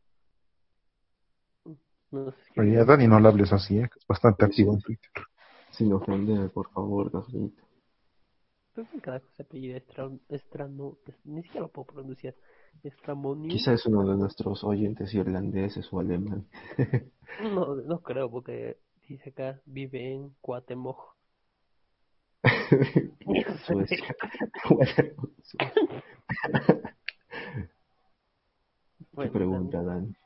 [2.11, 3.89] No sé qué Oye, Dani no le hables así, ¿eh?
[3.97, 5.11] es bastante activo en Twitter.
[5.71, 7.63] Sin ofender, por favor, Carlito.
[8.75, 10.11] ¿Pero qué carajo se apellida Estra...
[10.29, 10.97] Estrano...
[11.25, 12.35] Ni siquiera lo puedo pronunciar.
[12.83, 13.49] Estramonium.
[13.49, 16.47] Quizá es uno de nuestros oyentes irlandeses o alemán.
[17.43, 18.79] No, no creo, porque
[19.09, 21.17] dice acá, vive en Cuatemoc.
[23.67, 24.17] Suecia.
[24.91, 25.15] ¿Qué
[29.13, 30.17] Bueno, pregunta, Dan?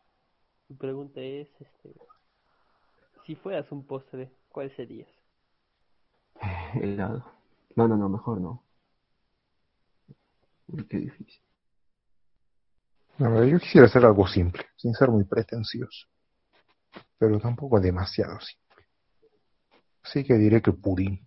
[0.69, 1.95] Mi pregunta es, este,
[3.27, 5.09] si fueras un postre, ¿cuál serías?
[6.75, 7.25] Helado.
[7.77, 8.63] No, no, no, mejor no.
[10.69, 11.43] Uy, qué difícil.
[13.19, 16.09] A ver, yo quisiera hacer algo simple, sin ser muy pretencioso.
[17.19, 18.87] Pero tampoco demasiado simple.
[20.03, 21.27] Así que diré que pudín.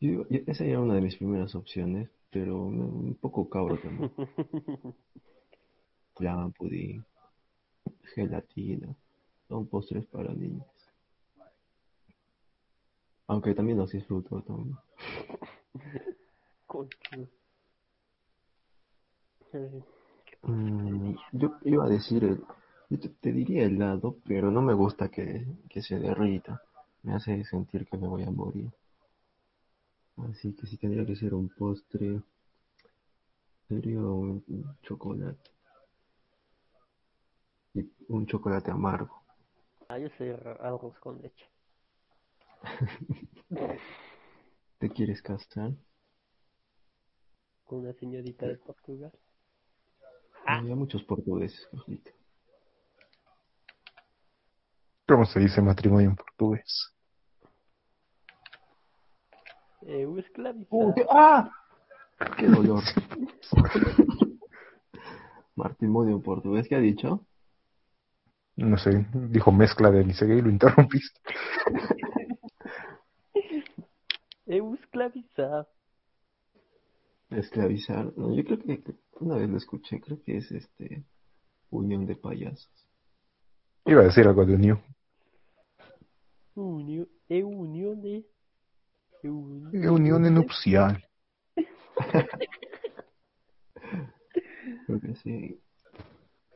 [0.00, 4.12] Yo esa era una de mis primeras opciones, pero un un poco cabro también.
[6.16, 7.04] Flan, pudín,
[8.14, 8.94] gelatina,
[9.48, 10.66] son postres para niños.
[13.28, 14.76] Aunque también los disfruto también.
[19.52, 19.82] Eh,
[20.26, 22.44] ¿qué postre Mm, yo iba a decir, el-
[22.90, 26.62] yo te, te diría helado, pero no me gusta que, que se derrita.
[27.02, 28.70] Me hace sentir que me voy a morir.
[30.18, 32.20] Así que si tendría que ser un postre,
[33.68, 35.50] sería un, un chocolate.
[37.78, 39.22] Y un chocolate amargo.
[39.88, 41.46] Ah, yo soy arroz con leche.
[44.78, 45.72] ¿Te quieres casar?
[47.64, 49.12] Con una señorita de Portugal.
[50.46, 52.10] Hay muchos portugueses, Carlito.
[55.06, 56.92] ¿Cómo se dice matrimonio en portugués?
[60.70, 61.50] Uh, qué- ¡Ah!
[62.36, 62.82] ¡Qué dolor!
[65.54, 67.24] Martín Modio en portugués, ¿qué ha dicho?
[68.58, 71.20] No sé, dijo mezcla de Licegue y lo interrumpiste.
[74.46, 75.68] Eu esclavizar.
[77.30, 78.12] Esclavizar.
[78.16, 78.82] No, yo creo que
[79.20, 81.04] una vez lo escuché, creo que es este
[81.70, 82.72] unión de payasos.
[83.84, 84.78] Iba a decir algo de New.
[86.56, 88.24] Unio, eu unione.
[89.22, 89.36] Eu
[89.92, 91.00] Unión nupcial.
[94.86, 95.60] Creo que sí.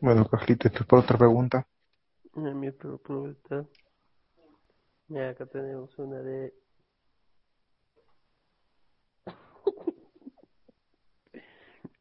[0.00, 1.66] Bueno, Carlito, ¿esto es para otra pregunta?
[2.36, 3.66] Eh, Mi pregunta.
[5.08, 6.52] Mira, acá tenemos una de.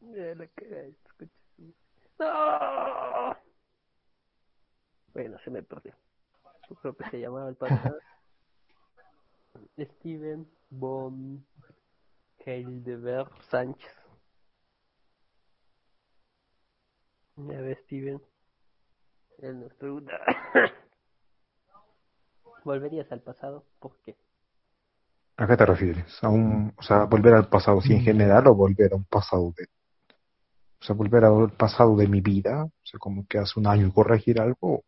[0.01, 0.83] Mira la cara
[1.17, 1.31] coches.
[2.19, 3.35] ¡No!
[5.13, 5.93] Bueno, se me perdió.
[6.69, 7.97] Yo creo que se llamaba el pasado.
[9.79, 11.45] Steven von
[12.45, 13.91] Heidelberg Sánchez.
[17.37, 18.21] Ya ves, Steven.
[19.41, 20.13] Él nos pregunta.
[22.63, 23.65] ¿Volverías al pasado?
[23.79, 24.15] ¿Por qué?
[25.37, 26.23] ¿A qué te refieres?
[26.23, 29.51] ¿A un, o sea, volver al pasado, sí, en general, o volver a un pasado
[29.57, 29.65] de,
[30.79, 33.91] o sea, volver al pasado de mi vida, o sea, como que hace un año
[33.91, 34.83] corregir algo,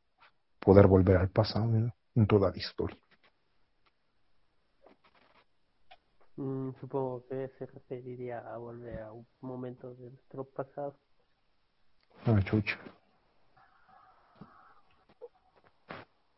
[0.60, 1.74] poder volver al pasado
[2.16, 2.97] en toda la historia?
[6.36, 10.95] Mm, supongo que se referiría a volver a un momento de nuestro pasado.
[12.26, 12.78] Ah, chucha.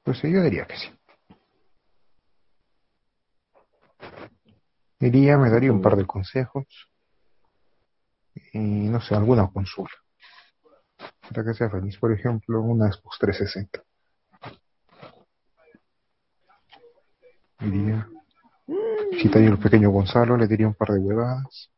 [0.06, 0.88] Pues yo diría que sí.
[5.00, 6.66] Iría, me daría un par de consejos
[8.54, 9.90] y no sé, alguna consola
[11.28, 11.98] para que sea feliz.
[11.98, 13.84] Por ejemplo, una Xbox 360.
[17.62, 18.08] Iría,
[19.20, 21.72] quitaría el pequeño Gonzalo, le diría un par de huevadas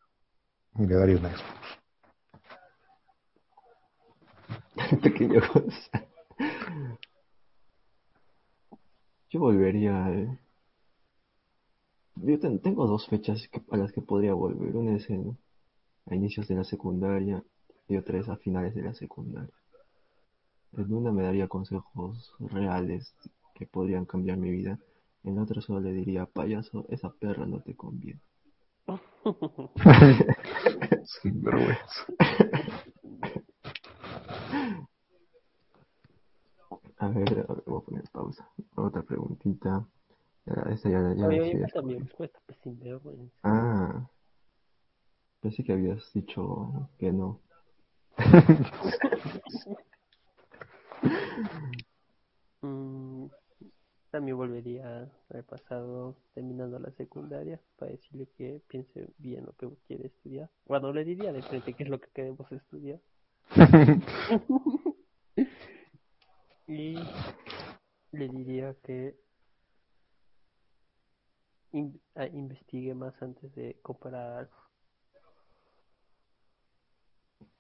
[0.76, 1.80] y le daría una Xbox.
[5.02, 6.07] Pequeño cosa.
[9.30, 10.40] Yo volvería al...
[12.18, 14.76] Yo ten- tengo dos fechas que- a las que podría volver.
[14.76, 15.38] Una es en-
[16.08, 17.44] a inicios de la secundaria
[17.88, 19.54] y otra es a finales de la secundaria.
[20.78, 23.14] En una me daría consejos reales
[23.54, 24.80] que podrían cambiar mi vida.
[25.26, 28.22] En la otra solo le diría, payaso, esa perra no te conviene.
[31.22, 32.06] Sin vergüenza.
[37.08, 38.50] A ver, a ver, voy a poner pausa.
[38.76, 39.88] Otra preguntita.
[40.46, 41.58] Ya, esta ya, ya la Oye, sé.
[41.58, 43.34] oye, pasa mi respuesta, pues sin vergüenza.
[43.44, 44.10] Ah,
[45.42, 47.40] pensé que habías dicho que no.
[52.60, 53.28] Mm,
[54.10, 60.08] también volvería al pasado terminando la secundaria para decirle que piense bien lo que quiere
[60.08, 60.50] estudiar.
[60.66, 63.00] Bueno, le diría de frente qué es lo que queremos estudiar.
[66.68, 66.96] Y
[68.12, 69.16] le diría que
[71.72, 74.58] in- ah, investigue más antes de comprar algo.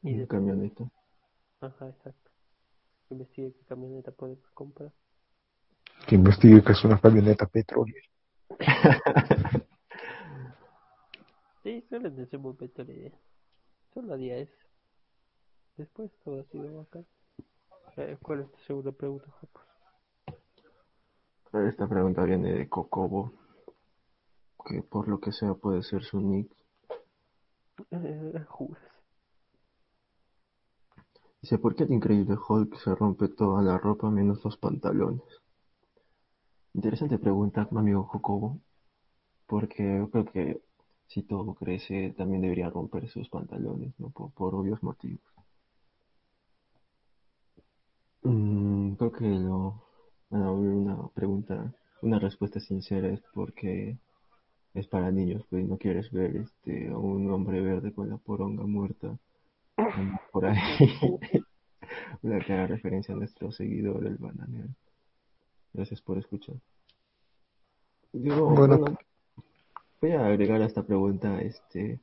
[0.01, 0.89] Y de- camioneta.
[1.61, 2.31] Ajá, exacto.
[3.09, 4.91] Investigue qué camioneta podemos comprar.
[6.07, 8.01] Que investigue que es una camioneta petróleo.
[11.63, 13.11] Sí, solo en ese momento la idea.
[13.93, 14.53] Solo haría eso.
[15.75, 17.05] Después todo ha sido bacán.
[17.97, 19.25] Eh, ¿Cuál es tu segunda pregunta?
[21.51, 23.33] Esta pregunta viene de Kokobo,
[24.63, 26.51] que por lo que sea puede ser su nick.
[27.89, 28.33] Eh.
[31.41, 35.23] Dice, ¿por qué el increíble Hulk se rompe toda la ropa menos los pantalones?
[36.75, 38.59] Interesante pregunta, mi amigo Kokobo,
[39.47, 40.61] porque yo creo que
[41.07, 44.11] si todo crece también debería romper sus pantalones, ¿no?
[44.11, 45.36] Por, por obvios motivos.
[48.97, 49.83] Creo que lo,
[50.29, 53.97] bueno, una pregunta, una respuesta sincera es porque
[54.73, 58.63] es para niños, pues no quieres ver este a un hombre verde con la poronga
[58.63, 59.17] muerta
[60.31, 60.57] por ahí.
[62.21, 64.69] Una clara referencia a nuestro seguidor, el bananero.
[65.73, 66.55] Gracias por escuchar.
[68.13, 68.77] Yo, Bueno.
[68.79, 68.97] bueno,
[70.01, 71.99] voy a agregar a esta pregunta, este,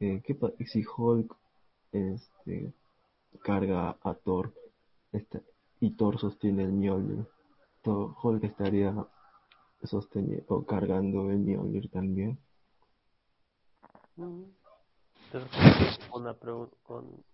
[0.00, 1.34] eh, ¿qué pa- si Hulk,
[1.92, 2.72] este,
[3.42, 4.52] carga a Thor,
[5.12, 5.42] este,
[5.86, 7.26] y Thor sostiene el Mjolnir,
[7.84, 8.94] Thor- Hulk estaría
[9.84, 12.38] sosteniendo o cargando el Mjolnir también?
[14.16, 14.44] Mm.
[16.14, 17.24] Una pregunta con...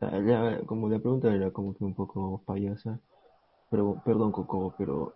[0.00, 3.00] Ah, como la pregunta era como que un poco payasa,
[3.70, 5.14] Pero, perdón, Coco, pero...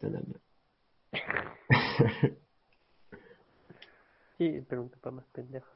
[0.00, 0.40] la mierda.
[4.38, 5.70] Sí, pregunta para más pendejos.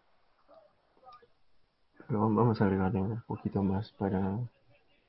[2.09, 4.39] Pero vamos a agregarle un poquito más para,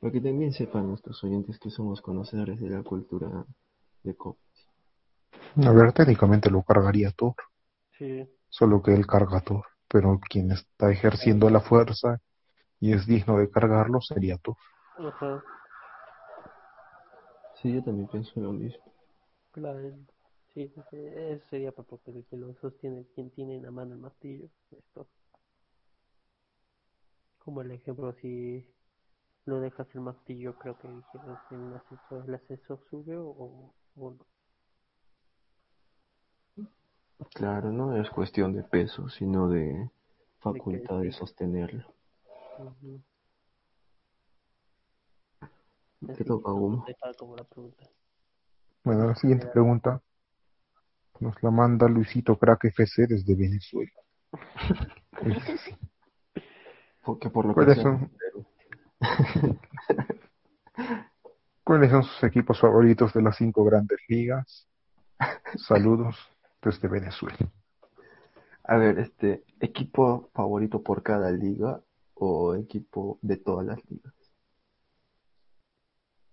[0.03, 3.45] para que también sepan nuestros oyentes que somos conocedores de la cultura
[4.03, 4.37] de COP.
[5.65, 7.35] A ver, técnicamente lo cargaría Thor,
[7.97, 12.21] Sí, solo que él carga a Thor, pero quien está ejerciendo la fuerza
[12.79, 14.57] y es digno de cargarlo sería Thor.
[14.97, 15.43] ajá,
[17.61, 18.93] Sí, yo también pienso lo mismo.
[19.51, 19.79] claro.
[20.53, 24.49] Sí, eso sería para porque que lo sostiene quien tiene en la mano el martillo.
[24.71, 25.07] Esto.
[27.37, 28.65] Como el ejemplo, si
[29.45, 34.11] lo dejas el martillo, creo que dijeron en un ascensor, el ascensor sube o, o
[34.11, 34.25] no.
[37.33, 39.89] Claro, no es cuestión de peso, sino de
[40.39, 41.17] facultad de sí.
[41.17, 41.85] sostenerlo.
[42.59, 43.01] Ujú.
[46.05, 47.89] Te Así toca, pregunta.
[48.83, 50.01] Bueno, la siguiente pregunta
[51.19, 53.91] nos la manda Luisito Crack FC desde Venezuela.
[57.05, 57.65] Porque por lo que
[61.63, 64.67] ¿Cuáles son sus equipos favoritos de las cinco grandes ligas?
[65.55, 66.17] Saludos
[66.61, 67.37] desde Venezuela.
[68.65, 71.81] A ver, este, equipo favorito por cada liga
[72.15, 74.13] o equipo de todas las ligas.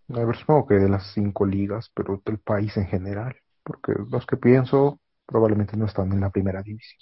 [0.09, 4.27] A ver, supongo que de las cinco ligas, pero del país en general, porque los
[4.27, 7.01] que pienso probablemente no están en la primera división.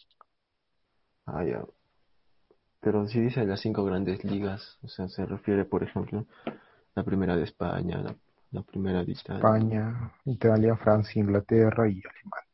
[1.27, 1.65] Ah, ya.
[2.81, 6.27] Pero si dice las cinco grandes ligas, o sea, se refiere, por ejemplo,
[6.95, 8.15] la primera de España, la,
[8.53, 9.39] la primera de Italia.
[9.39, 12.49] España, Italia, Francia, Inglaterra y Alemania.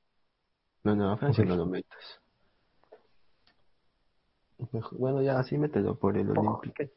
[0.85, 2.21] No, no, a Francia no lo metas.
[4.93, 6.93] Bueno, ya así mételo por el Olympique.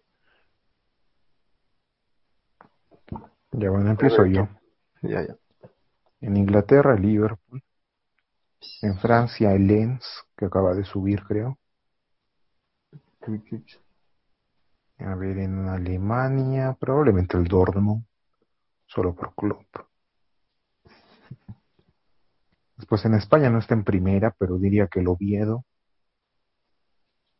[3.51, 4.47] Ya bueno, empiezo ver, yo.
[5.01, 5.35] Ya, ya.
[6.21, 7.63] En Inglaterra, el Liverpool.
[8.81, 10.05] En Francia, el Lens,
[10.35, 11.57] que acaba de subir, creo.
[14.99, 18.05] A ver, en Alemania, probablemente el Dortmund,
[18.85, 19.65] solo por club.
[22.77, 25.65] Después en España no está en primera, pero diría que el Oviedo.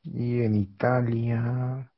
[0.04, 1.92] Y en Italia,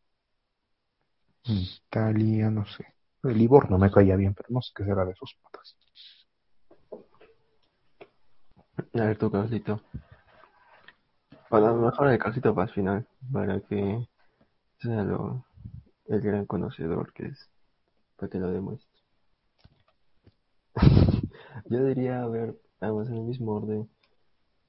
[1.45, 2.85] Italia, no sé.
[3.23, 5.75] El Livorno me caía bien, pero no sé qué será de sus patas.
[8.93, 9.81] A ver, tu Carlito.
[11.49, 14.07] Bueno, mejor el Carlito para el final, para que
[14.77, 15.45] sea lo,
[16.05, 17.49] el gran conocedor que es,
[18.17, 18.87] para que lo demuestre.
[21.65, 23.89] Yo diría, a ver, vamos en el mismo orden.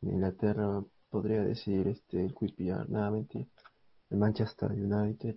[0.01, 3.47] En Inglaterra podría decir este el QPR, nada mentira.
[4.09, 5.37] El Manchester United.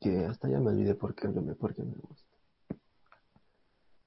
[0.00, 2.28] Que hasta ya me olvidé por qué, me, por qué me gusta.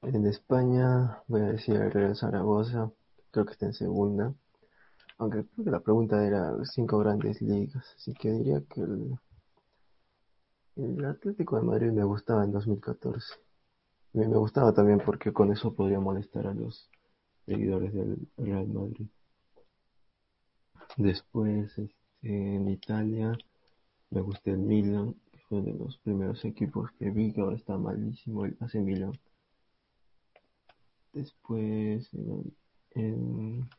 [0.03, 2.89] En España voy a decir el Real Zaragoza,
[3.32, 4.34] creo que está en segunda.
[5.22, 9.19] Aunque creo que la pregunta era cinco grandes ligas, así que diría que el,
[11.05, 13.36] Atlético de Madrid me gustaba en 2014.
[14.13, 16.89] Me, me gustaba también porque con eso podría molestar a los
[17.45, 19.05] seguidores del Real Madrid.
[20.97, 23.38] Después, este, en Italia,
[24.09, 27.78] me gusta el Milan, que fue de los primeros equipos que vi, que ahora está
[27.78, 29.11] malísimo el AC Milan.
[31.13, 32.09] Después,
[32.95, 33.69] en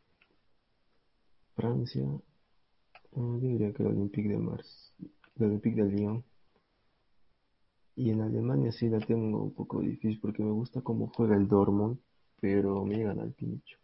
[1.55, 4.95] Francia, eh, yo diría que el Olympique de Mars,
[5.37, 6.25] el Olympique de Lyon.
[7.95, 11.47] Y en Alemania sí la tengo un poco difícil porque me gusta cómo juega el
[11.47, 11.99] Dortmund,
[12.41, 13.79] pero me llegan al pincho.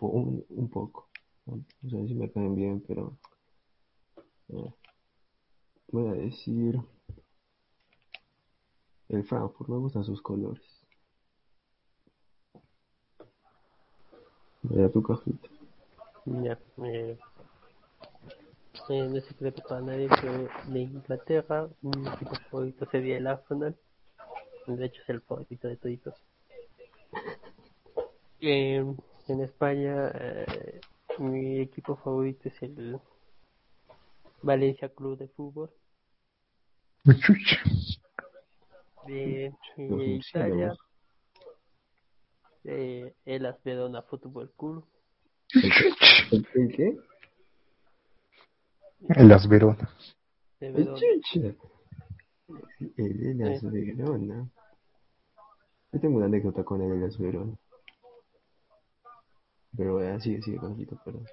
[0.00, 1.08] Un, poco.
[1.46, 3.16] O sea, sí me caen bien, pero...
[4.48, 4.74] eh,
[5.88, 6.78] voy a decir...
[9.08, 10.84] El Frankfurt, me gustan sus colores.
[14.62, 15.53] Vaya tu cajita.
[16.26, 17.18] Ya, eh,
[18.88, 23.76] eh, no es secreto para nadie que de Inglaterra mi equipo favorito sería el Arsenal.
[24.66, 26.14] De hecho es el favorito de toditos.
[28.40, 28.84] Eh,
[29.28, 30.80] en España eh,
[31.18, 32.98] mi equipo favorito es el
[34.42, 35.70] Valencia Club de Fútbol.
[39.06, 40.74] De, Italia
[42.64, 44.86] eh, el Asbedona Fútbol Club.
[46.30, 46.98] ¿El, el qué?
[49.08, 50.16] En las Veronas.
[50.60, 50.98] De El Verona.
[50.98, 51.54] chucha.
[52.96, 54.50] El Elas Verona.
[55.92, 57.54] Yo tengo una anécdota con el Elas Verona.
[59.76, 61.26] Pero eh, sigue, sigue, Carlito, perdón.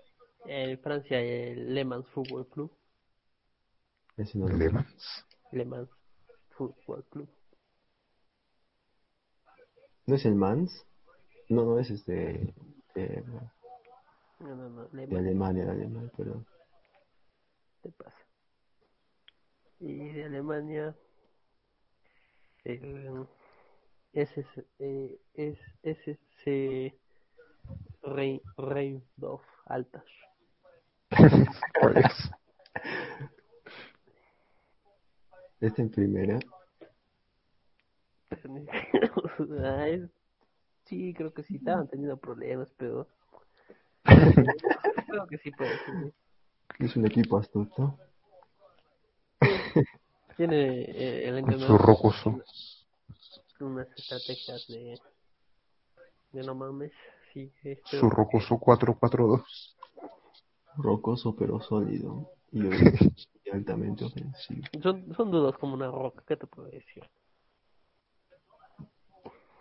[0.45, 2.71] En Francia el Le Mans Fútbol Club.
[4.17, 5.25] Ese no Le Mans.
[5.51, 5.89] Le Mans
[6.49, 7.29] Fútbol Club.
[10.07, 10.85] ¿No es el Mans?
[11.49, 12.53] No, no es este.
[12.95, 13.23] De,
[14.41, 16.45] No, no, no, de Alemania, Alemania, de Alemania, perdón.
[17.81, 18.17] te pasa.
[19.79, 20.95] Y de Alemania,
[22.65, 23.25] eh,
[24.13, 26.93] SS, eh, es SC
[28.03, 30.05] Rei- Reindorf Altas.
[31.79, 32.31] ¿Cuál es?
[35.61, 36.39] Este en primera.
[40.85, 43.07] Sí, creo que sí estaban teniendo problemas, pero
[45.07, 46.13] creo que sí puede ser.
[46.79, 47.97] Es un equipo astuto.
[50.37, 52.41] Tiene eh, el entrenador rocoso.
[53.59, 54.99] unas estrategias de,
[56.31, 56.91] de no mames,
[57.33, 59.43] sí, este, Su rocoso 4-4-2.
[60.77, 62.31] Rocoso pero sólido.
[62.51, 62.61] Y,
[63.45, 64.63] y altamente ofensivo.
[64.81, 67.03] son, son dudos como una roca, ¿qué te puedo decir?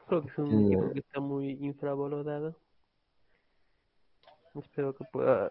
[0.06, 2.56] Creo que es un equipo que está muy infravalorado.
[4.54, 5.50] Espero que pueda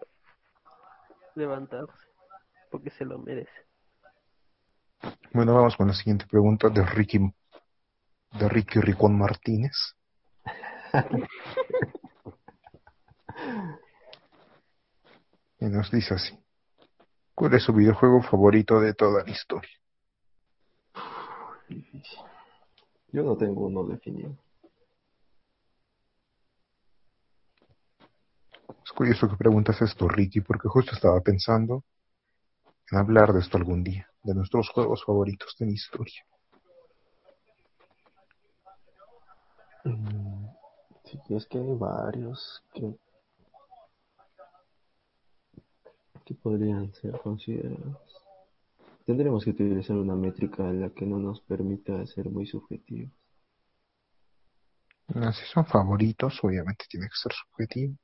[1.34, 2.08] levantarse,
[2.70, 3.50] porque se lo merece.
[5.32, 7.18] Bueno, vamos con la siguiente pregunta de Ricky,
[8.38, 9.96] de Ricky Ricón Martínez.
[15.60, 16.38] Y nos dice así.
[17.34, 19.70] ¿Cuál es su videojuego favorito de toda la historia?
[21.68, 22.18] Difícil.
[23.12, 24.34] Yo no tengo uno definido.
[28.90, 31.84] Es curioso que preguntas esto, Ricky, porque justo estaba pensando
[32.90, 36.24] en hablar de esto algún día, de nuestros juegos favoritos de la historia.
[39.84, 40.48] Mm,
[41.04, 42.96] Sí, es que hay varios que,
[46.24, 47.96] que podrían ser considerados.
[49.06, 53.12] Tendremos que utilizar una métrica en la que no nos permita ser muy subjetivos.
[55.06, 57.96] Si son favoritos, obviamente tiene que ser subjetivo.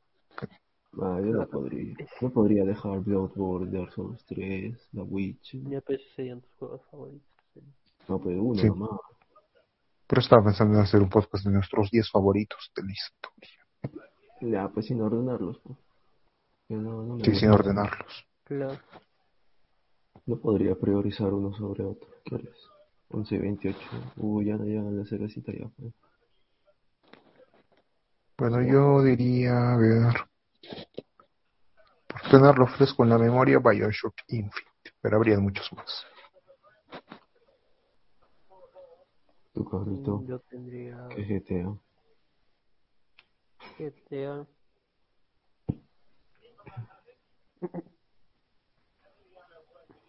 [0.94, 1.94] Ah, yo no podría.
[2.20, 5.60] No podría dejar Bloodborne, Dark Souls 3, The Witcher.
[5.68, 7.28] Ya pues serían tus juegos favoritos.
[8.08, 8.68] No, pero uno Sí.
[8.68, 8.90] nomás.
[10.06, 14.02] Pero estaba pensando en hacer un podcast de nuestros 10 favoritos de la historia.
[14.40, 15.58] Ya, pues sin ordenarlos.
[15.64, 15.76] pues.
[16.68, 18.26] No, no me Sí, sin ordenarlos.
[18.44, 18.78] Claro.
[20.26, 22.08] No podría priorizar uno sobre otro.
[22.24, 22.68] ¿Qué hora es?
[23.10, 23.78] 11 y 28.
[24.16, 25.68] Uy, ya no llegan la cervecita ya.
[25.76, 25.92] pues.
[28.38, 30.14] Bueno, yo diría, a ver,
[32.06, 36.06] por tenerlo fresco en la memoria, Bioshock Infinite, pero habría muchos más.
[39.52, 40.22] Tu cabrito.
[40.26, 41.78] Yo tendría Que GTA.
[43.78, 44.46] GTA.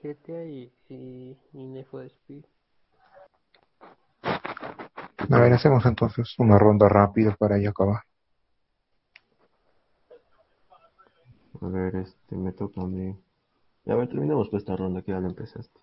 [0.03, 2.45] GTA y, y, y for Speed.
[5.29, 8.01] A ver, hacemos entonces una ronda rápida para ya acabar.
[11.61, 13.15] A ver, este, me toca a mí.
[13.87, 15.79] A ver, terminamos pues esta ronda que ya la empezaste.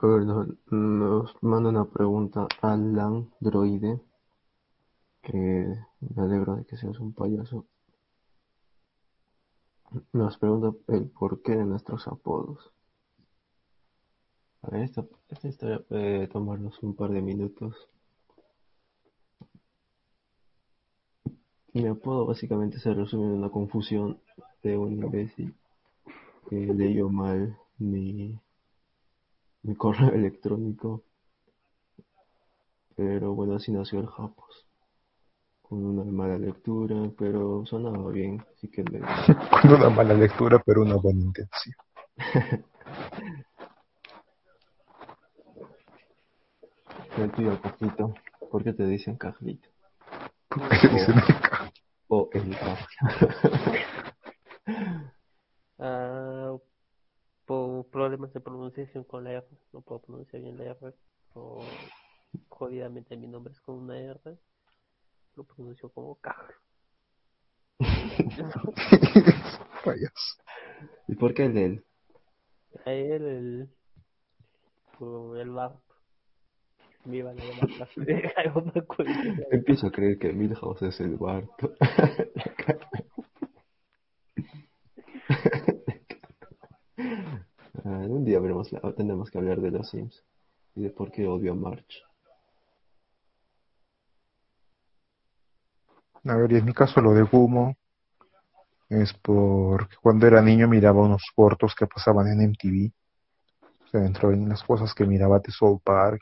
[0.00, 4.00] A ver, no- nos manda una pregunta Alan Droide.
[5.22, 5.32] Que
[6.00, 7.66] me alegro de que seas un payaso.
[10.12, 12.72] Nos pregunta el porqué de nuestros apodos.
[14.62, 17.88] A ver, esta, esta historia puede tomarnos un par de minutos.
[21.80, 24.20] Mi apodo básicamente se resume en una confusión
[24.62, 25.54] de un imbécil
[26.50, 28.38] que leyó mal mi,
[29.62, 31.02] mi correo electrónico.
[32.96, 34.66] Pero bueno, así nació el Japos.
[35.62, 39.00] Con una mala lectura, pero sonaba bien, así que me...
[39.62, 41.76] Con una mala lectura, pero una buena intención.
[47.16, 48.12] El tuyo, Cajito.
[48.50, 49.70] ¿Por qué te dicen Cajito?
[50.50, 51.59] ¿Por qué le dicen acá?
[52.12, 52.86] O el Cajo.
[55.82, 56.58] Ah,
[57.46, 59.46] por problemas de pronunciación con la R.
[59.72, 60.92] No puedo pronunciar bien la R.
[61.32, 61.64] O
[62.48, 64.36] jodidamente mi nombre es con una R.
[65.36, 66.36] Lo pronuncio como K.
[71.08, 71.84] ¿Y por qué el de él?
[72.84, 73.70] A él, el.
[74.98, 75.78] por el bar.
[77.04, 77.88] Me iban a llamar.
[79.50, 81.74] Empiezo a creer que Milhouse es el Barto.
[87.84, 90.22] Ah, un día veremos la- tendremos que hablar de los Sims
[90.74, 92.02] y de por qué odio a March.
[96.24, 97.76] A ver, y en mi caso lo de Gumo
[98.90, 102.92] es porque cuando era niño miraba unos cortos que pasaban en MTV.
[103.62, 106.20] O sea, dentro de las cosas que miraba de Soul Park,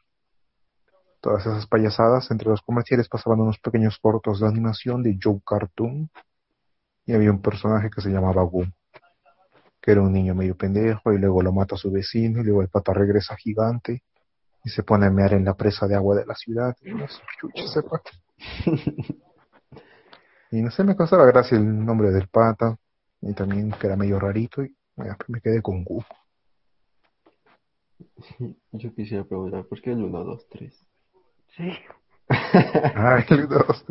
[1.21, 6.11] todas esas payasadas, entre los comerciales pasaban unos pequeños cortos de animación de Joe Cartoon
[7.07, 8.73] y había un personaje que se llamaba Goom,
[9.81, 12.63] que era un niño medio pendejo y luego lo mata a su vecino y luego
[12.63, 14.03] el pata regresa gigante
[14.65, 16.77] y se pone a mear en la presa de agua de la ciudad.
[16.83, 18.03] Y no sé, chucha, sepa.
[20.51, 22.79] Y no sé, me causaba gracia el nombre del pata
[23.21, 26.05] y también que era medio rarito y bueno, me quedé con Goom.
[28.73, 30.88] Yo quisiera preguntar, ¿por qué el 1, 2, 3?
[31.59, 31.73] Sí.
[32.95, 33.85] Ah, el dos.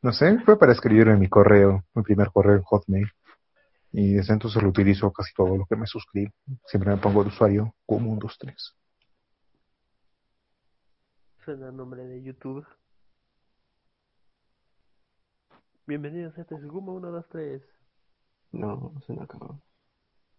[0.00, 3.10] No sé, fue para escribir en mi correo, mi primer correo en Hotmail.
[3.92, 6.32] Y desde entonces lo utilizo casi todo lo que me suscribo.
[6.66, 8.74] Siempre me pongo el usuario como un 2, 3.
[11.44, 12.66] Suena el nombre de YouTube.
[15.86, 17.62] Bienvenidos a este Suguma 1, 2, 3.
[18.52, 19.60] No, suena cabrón.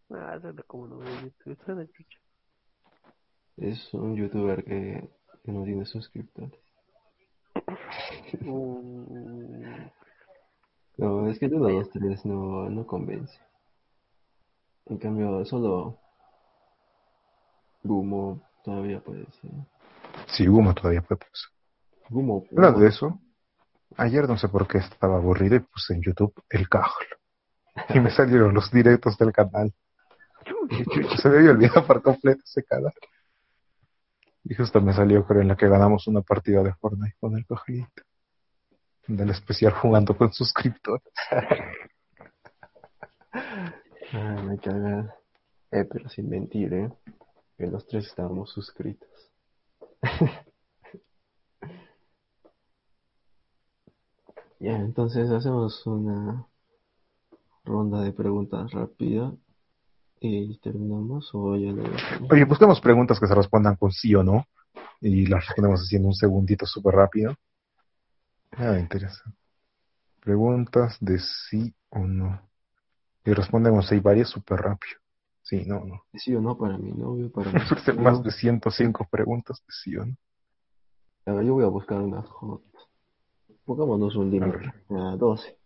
[0.09, 1.57] Ah, suena como nombre de YouTube.
[1.65, 2.19] Suena chucho.
[3.57, 5.09] Es un youtuber que,
[5.47, 6.59] que no tiene suscriptores.
[8.41, 9.85] Mm,
[10.97, 13.39] No, es que 1, 2, 3 no, no convence.
[14.87, 15.97] En cambio, solo
[17.81, 19.51] Gumo todavía puede ser.
[20.27, 21.47] Sí, Guma todavía fue pues.
[22.09, 22.43] Gumo.
[22.51, 23.17] Hablando de eso,
[23.95, 27.05] ayer no sé por qué estaba aburrido y puse en YouTube el cajol.
[27.89, 29.73] Y me salieron los directos del canal.
[31.21, 32.91] Se me había olvidado por completo ese canal.
[34.43, 37.45] Y justo me salió, creo, en la que ganamos una partida de Fortnite con el
[37.45, 38.03] cajolito.
[39.07, 41.13] Del especial jugando con suscriptores.
[44.11, 45.15] Ay, me caga.
[45.71, 46.89] Eh, pero sin mentir, ¿eh?
[47.57, 49.09] Que los tres estábamos suscritos.
[54.59, 56.47] Ya, entonces hacemos una
[57.63, 59.31] ronda de preguntas rápida
[60.19, 61.83] y terminamos o ya lo.
[62.29, 64.45] Oye, buscamos preguntas que se respondan con sí o no.
[64.99, 67.35] Y las respondemos así en un segundito súper rápido.
[68.51, 69.23] Ah, me interesa.
[70.21, 72.41] Preguntas de sí o no.
[73.25, 74.97] Y respondemos ahí varias súper rápido.
[75.43, 76.03] Sí, no, no.
[76.13, 80.05] Sí o no para mi novio, para Hacer más de 105 preguntas de sí o
[80.05, 80.15] no.
[81.25, 82.63] A ver, yo voy a buscar una hot.
[83.65, 85.57] Pongámonos un límite a 12.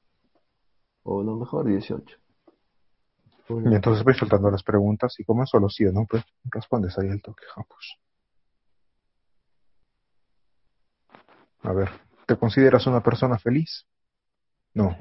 [1.03, 2.20] O no, mejor 18.
[3.59, 6.97] Y entonces voy soltando las preguntas y como es solo sí o no, pues respondes
[6.97, 7.97] ahí el toque, Japus.
[11.63, 11.89] A ver,
[12.25, 13.85] ¿te consideras una persona feliz?
[14.73, 14.95] No.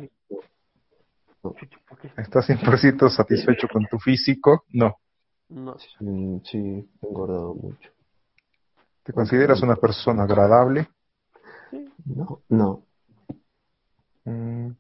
[2.17, 4.65] ¿Estás 100% satisfecho con tu físico?
[4.71, 4.97] No.
[5.49, 5.77] No.
[6.01, 7.91] Mm, Sí, he engordado mucho.
[9.03, 10.89] ¿Te consideras una persona agradable?
[12.05, 12.85] No, no.
[14.25, 14.71] Mm,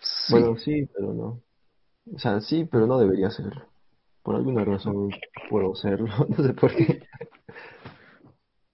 [0.00, 0.32] sí.
[0.32, 1.40] Bueno, sí, pero no.
[2.10, 3.52] O sea, sí, pero no debería ser.
[4.22, 5.10] Por alguna razón
[5.50, 7.02] puedo serlo, no sé por qué.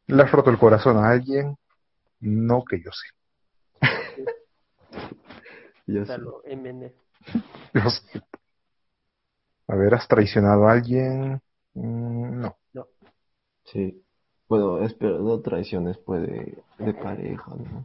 [0.07, 1.57] ¿Le has roto el corazón a alguien?
[2.21, 3.09] No que yo sé.
[5.87, 6.03] Yo
[6.45, 6.93] MN.
[7.75, 8.23] Yo sé.
[9.69, 11.41] A ver, ¿has traicionado a alguien?
[11.75, 12.57] Mm, no.
[13.65, 14.03] Sí.
[14.49, 17.85] Bueno, espero, no traiciones puede de pareja, ¿no?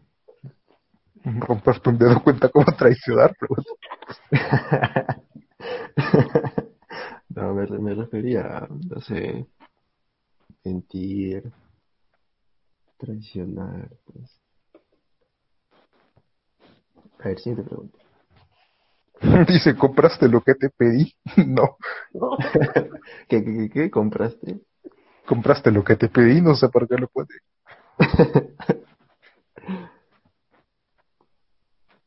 [1.26, 3.36] ¿Romperte un dedo cuenta como traicionar?
[3.38, 3.72] Pregunta.
[7.30, 9.48] No, me, me refería a, no sé,
[10.64, 11.52] mentir,
[12.98, 14.40] traicionar, pues.
[17.20, 18.00] A ver, siguiente pregunta.
[19.48, 21.14] Dice, ¿compraste lo que te pedí?
[21.48, 21.78] No.
[23.28, 24.60] ¿Qué, qué, qué, compraste?
[25.26, 26.42] ¿Compraste lo que te pedí?
[26.42, 27.30] No sé por qué lo puede.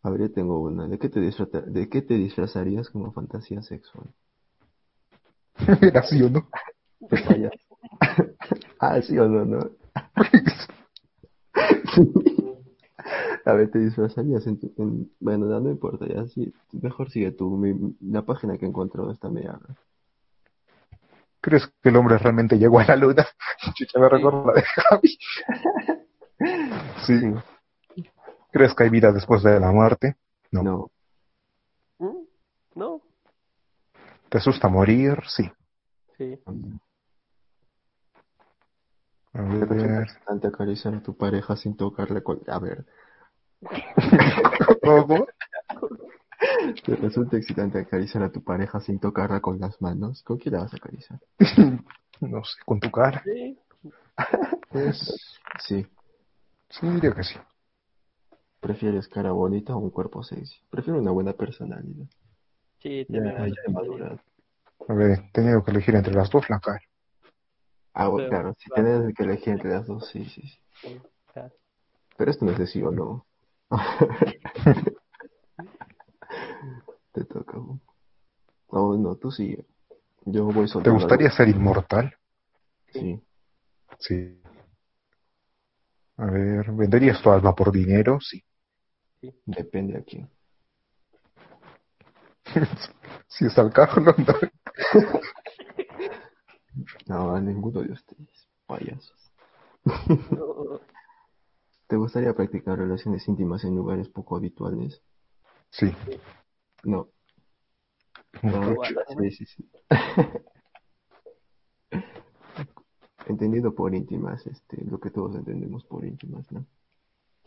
[0.06, 0.86] A ver, yo tengo una.
[0.86, 4.06] ¿De qué te disfrata- de qué te disfrazarías como fantasía sexual?
[5.82, 6.48] Era sí o no.
[7.00, 7.58] De payaso.
[8.78, 9.58] Ah, sí o no, ¿no?
[13.44, 14.72] A ver, te disfrazarías en tu...
[14.78, 16.52] en- Bueno, no, no importa, ya sí.
[16.72, 17.56] Mejor sigue tú.
[17.56, 19.58] Mi- la página que encontró está media...
[21.40, 23.26] ¿Crees que el hombre realmente llegó a la luna?
[23.74, 25.18] Chucha, me recuerdo la de Javi.
[27.06, 27.20] Sí.
[28.52, 30.16] ¿Crees que hay vida después de la muerte?
[30.50, 30.62] No.
[30.62, 30.90] No.
[31.98, 32.24] ¿Mm?
[32.74, 33.02] No.
[34.28, 35.18] ¿Te asusta morir?
[35.28, 35.50] Sí.
[36.16, 36.38] Sí.
[39.32, 40.02] A ¿Te resulta ver.
[40.02, 42.40] excitante acariciar a tu pareja sin tocarle con...
[42.48, 42.86] A ver,
[44.82, 45.26] ¿Cómo?
[46.84, 50.22] ¿te resulta excitante acariciar a tu pareja sin tocarla con las manos?
[50.22, 51.20] ¿Con quién la vas a acariciar?
[52.18, 53.22] No sé, con tu cara.
[53.24, 53.58] Sí.
[54.70, 55.86] Pues Sí.
[56.70, 57.34] sí, diría que sí.
[58.66, 60.56] ¿Prefieres cara bonita o un cuerpo sexy?
[60.70, 62.06] Prefiero una buena personalidad.
[62.82, 63.54] Sí, Ya, también.
[63.54, 64.18] ya he madurado.
[64.88, 66.80] A ver, he tenido que elegir entre las dos la cara.
[67.94, 68.88] Ah, bueno, Pero, claro, si claro.
[68.88, 71.00] tienes que elegir entre las dos, sí, sí, sí.
[71.32, 71.54] Claro.
[72.16, 73.24] Pero esto no es de sí o no.
[77.12, 77.56] Te toca.
[77.56, 77.78] ¿no?
[78.72, 79.56] No, no, tú sí.
[80.24, 80.98] Yo voy ¿Te soltando.
[80.98, 82.16] gustaría ser inmortal?
[82.92, 83.22] Sí.
[84.00, 84.42] Sí.
[86.18, 88.18] A ver, ¿venderías tu alma por dinero?
[88.20, 88.42] Sí.
[89.44, 90.30] Depende a quién.
[93.28, 94.34] si es al Carlos, no.
[97.06, 98.48] No, a ninguno de ustedes.
[98.66, 99.32] Payasos.
[99.84, 100.80] No,
[101.86, 105.00] ¿Te gustaría practicar relaciones íntimas en lugares poco habituales?
[105.70, 105.92] Sí.
[106.84, 107.08] No.
[108.42, 108.74] No,
[109.30, 109.70] sí, sí.
[113.26, 116.66] Entendido por íntimas, este, lo que todos entendemos por íntimas, ¿no?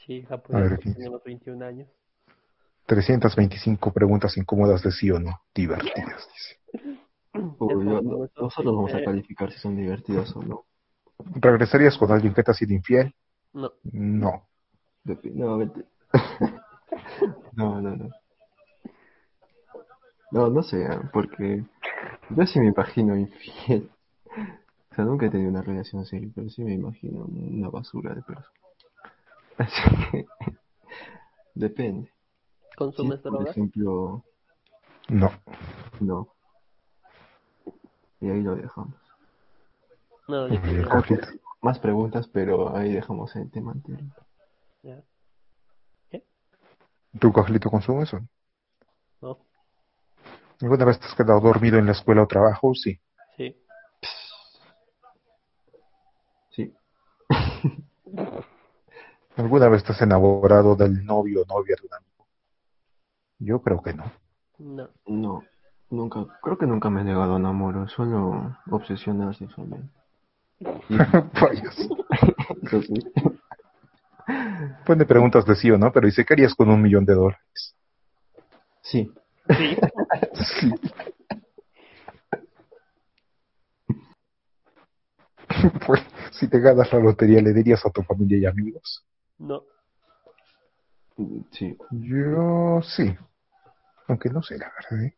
[0.06, 0.94] Sí, ver, japonés, aquí.
[0.94, 1.88] tenemos 21 años.
[2.86, 5.42] 325 preguntas incómodas de sí o no.
[5.54, 6.60] Divertidas, dice.
[7.60, 10.66] Uy, no- eso, nosotros vamos a calificar si son divertidas o no.
[11.36, 13.14] ¿Regresarías con alguien que te ha sido infiel?
[13.54, 14.48] No, No.
[15.04, 15.86] No, vete.
[17.54, 18.10] no, no, no.
[20.32, 21.64] No, no sé, ah, porque
[22.30, 23.90] yo sí me imagino infiel.
[24.92, 28.22] O sea, nunca he tenido una relación seria, pero sí me imagino una basura de
[28.22, 28.59] persona.
[29.60, 29.82] Así
[30.12, 30.26] que
[31.54, 32.12] depende.
[32.78, 33.50] ¿consumes por drogas?
[33.52, 34.24] ejemplo,
[35.10, 35.32] No.
[36.00, 36.28] no.
[38.22, 38.96] Y ahí lo dejamos.
[40.28, 40.60] No, yo.
[41.62, 44.10] Más preguntas, pero ahí dejamos el tema anterior.
[44.84, 45.02] ya.
[47.20, 48.28] ¿Tú, Carlito, consumes o no?
[49.22, 49.40] No,
[50.62, 52.74] ¿Alguna vez te has quedado dormido en la escuela o trabajo?
[52.76, 53.00] Sí,
[59.40, 62.28] ¿Alguna vez te has enamorado del novio o novia de un amigo?
[63.40, 64.12] Yo creo que no.
[64.58, 65.44] No, no.
[65.90, 69.88] Nunca, creo que nunca me he negado a amor, solo obsesionar sexualmente.
[70.60, 72.94] Eso sí.
[74.86, 77.76] Pone preguntas de sí o no, pero dice, ¿qué harías con un millón de dólares?
[78.82, 79.10] Sí.
[79.58, 79.78] sí.
[80.60, 80.74] Sí.
[85.86, 89.04] Pues, si te ganas la lotería, ¿le dirías a tu familia y amigos?
[89.40, 89.64] No,
[91.52, 91.78] Sí.
[91.92, 93.14] Yo sí.
[94.08, 95.06] Aunque no sé, la verdad.
[95.06, 95.16] ¿eh?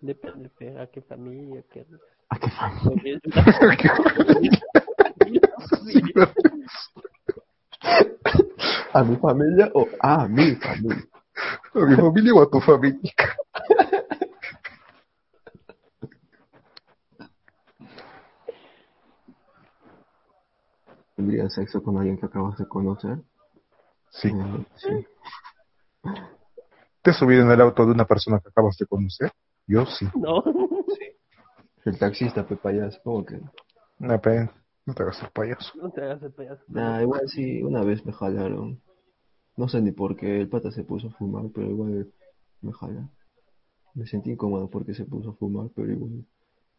[0.00, 1.86] depende pe, a qué familia, qué...
[2.30, 2.50] ¿A qué
[2.80, 3.20] familia?
[8.92, 11.04] ¿A mi familia o a mi familia?
[11.74, 13.12] ¿A mi familia o a tu familia?
[21.20, 23.18] ¿Tendrías sexo con alguien que acabas de conocer?
[24.08, 24.28] Sí.
[24.28, 25.06] Eh, sí.
[27.02, 29.30] ¿Te has subido en el auto de una persona que acabas de conocer?
[29.66, 30.06] Yo sí.
[30.14, 30.42] No,
[31.84, 33.38] El taxista, pe payaso, ¿cómo que?
[33.98, 34.50] Una pena.
[34.86, 35.72] No te hagas el payaso.
[35.74, 36.64] no te hagas el payaso.
[36.68, 38.80] Nah, igual sí, una vez me jalaron.
[39.58, 42.10] No sé ni por qué el pata se puso a fumar, pero igual
[42.62, 43.10] me jalaron.
[43.92, 46.24] Me sentí incómodo porque se puso a fumar, pero igual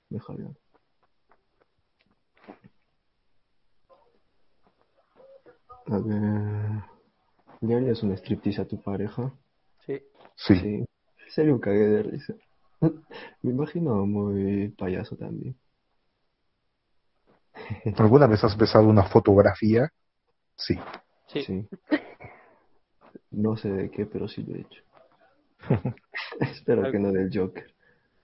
[0.09, 0.57] me jalaron.
[5.87, 6.83] A ver.
[7.61, 9.31] ¿Le harías un striptease a tu pareja?
[9.85, 10.01] Sí,
[10.35, 10.55] Sí.
[10.55, 10.85] Sí.
[11.29, 12.33] Sería un cague de risa.
[13.41, 15.55] Me imagino muy payaso también.
[17.97, 19.89] ¿Alguna vez has besado una fotografía?
[20.55, 20.77] Sí.
[21.27, 21.43] sí.
[21.43, 21.67] Sí.
[23.31, 24.83] No sé de qué, pero sí lo he hecho.
[26.39, 27.73] Espero que no del Joker.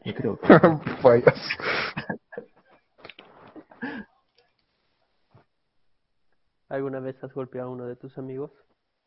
[0.06, 0.48] No creo que.
[1.02, 1.58] payaso.
[6.70, 8.52] ¿Alguna vez has golpeado a uno de tus amigos?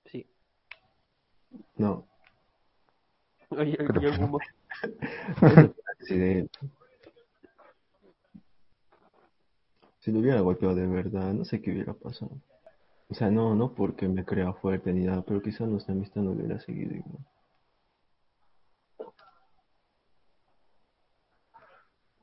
[0.06, 0.26] Sí.
[1.76, 2.06] No.
[3.50, 4.14] Oye, Creo ¿y el
[5.36, 6.58] fue un accidente.
[9.98, 12.30] Si lo hubiera golpeado de verdad, no sé qué hubiera pasado.
[13.10, 16.30] O sea, no, no porque me crea fuerte ni nada, pero quizás nuestra amistad no
[16.30, 17.26] hubiera seguido igual.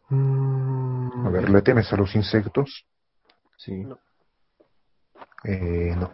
[0.09, 2.85] Mm, A ver, ¿le temes a los insectos?
[3.57, 3.99] Sí, No.
[5.43, 6.13] Eh, no.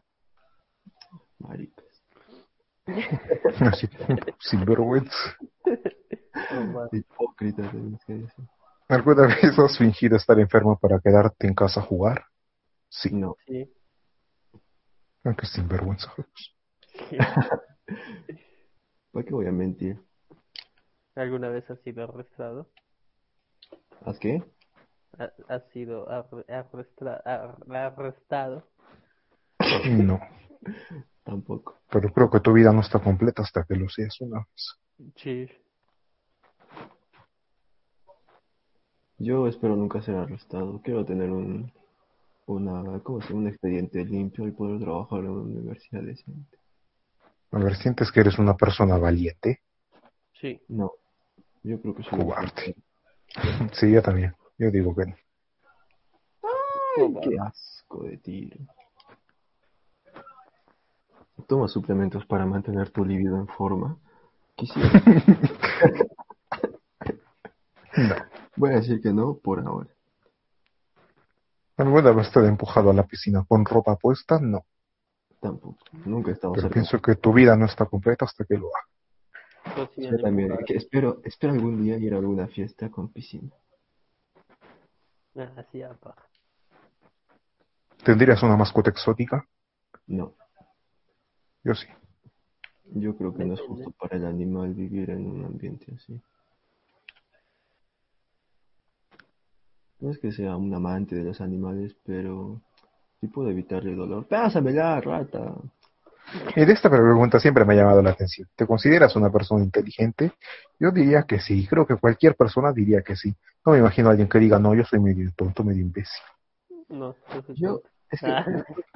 [1.40, 1.86] maricas.
[6.92, 8.46] Hipócrita, tenés que decir.
[8.90, 12.26] ¿Alguna vez has fingido estar enfermo para quedarte en casa a jugar?
[12.90, 13.12] Sí.
[13.14, 13.74] No, Sí.
[15.24, 16.14] Aunque sinvergüenza.
[17.10, 17.18] sí.
[19.12, 20.00] ¿para qué voy a mentir?
[21.16, 22.70] ¿Alguna vez has sido arrestado?
[24.06, 24.44] ¿Haz qué?
[25.18, 28.68] Ha- ¿Has sido arre- arrestra- ar- arrestado?
[29.90, 30.20] No.
[31.24, 31.80] Tampoco.
[31.90, 35.14] Pero creo que tu vida no está completa hasta que lo seas una vez.
[35.16, 35.48] Sí.
[39.18, 40.82] Yo espero nunca ser arrestado.
[40.84, 41.72] Quiero tener un,
[42.48, 43.42] una, ¿cómo se llama?
[43.42, 46.58] Un expediente limpio y poder trabajar en una universidad decente.
[47.52, 49.62] A ver, ¿sientes que eres una persona valiente?
[50.42, 50.60] Sí.
[50.68, 50.92] No,
[51.64, 52.76] yo creo que soy un Cobarde.
[53.74, 54.36] Sí, yo también.
[54.58, 55.16] Yo digo que no.
[56.98, 58.58] Ay, qué asco de tiro.
[61.48, 63.98] Toma suplementos para mantener tu libido en forma.
[64.56, 64.90] Quisiera.
[67.96, 68.16] No.
[68.56, 69.90] Voy a decir que no por ahora.
[71.78, 74.40] ¿Alguna vez te he empujado a la piscina con ropa puesta?
[74.40, 74.66] No.
[75.40, 75.78] Tampoco.
[76.06, 76.74] Nunca he estado Pero cerca.
[76.74, 79.78] pienso que tu vida no está completa hasta que lo hagas.
[79.78, 80.58] Yo sí también.
[80.66, 83.52] que espero, espero algún día ir a alguna fiesta con piscina.
[85.36, 86.16] Ah, sí, apa.
[88.04, 89.48] ¿Tendrías una mascota exótica?
[90.08, 90.34] No,
[91.64, 91.88] Yo sí.
[92.94, 96.20] yo creo que no es justo para el animal vivir en un ambiente así.
[100.00, 102.62] No es que sea un amante de los animales, pero
[103.22, 104.28] sí puedo evitarle el dolor.
[104.28, 105.56] ¡Pásamela, rata!
[106.56, 108.48] Y de esta pregunta siempre me ha llamado la atención.
[108.56, 110.34] ¿Te consideras una persona inteligente?
[110.80, 111.66] Yo diría que sí.
[111.68, 113.34] Creo que cualquier persona diría que sí.
[113.66, 116.22] No me imagino a alguien que diga, no, yo soy medio tonto, medio imbécil.
[116.90, 117.16] No,
[117.56, 117.82] yo
[118.22, 118.46] Ah.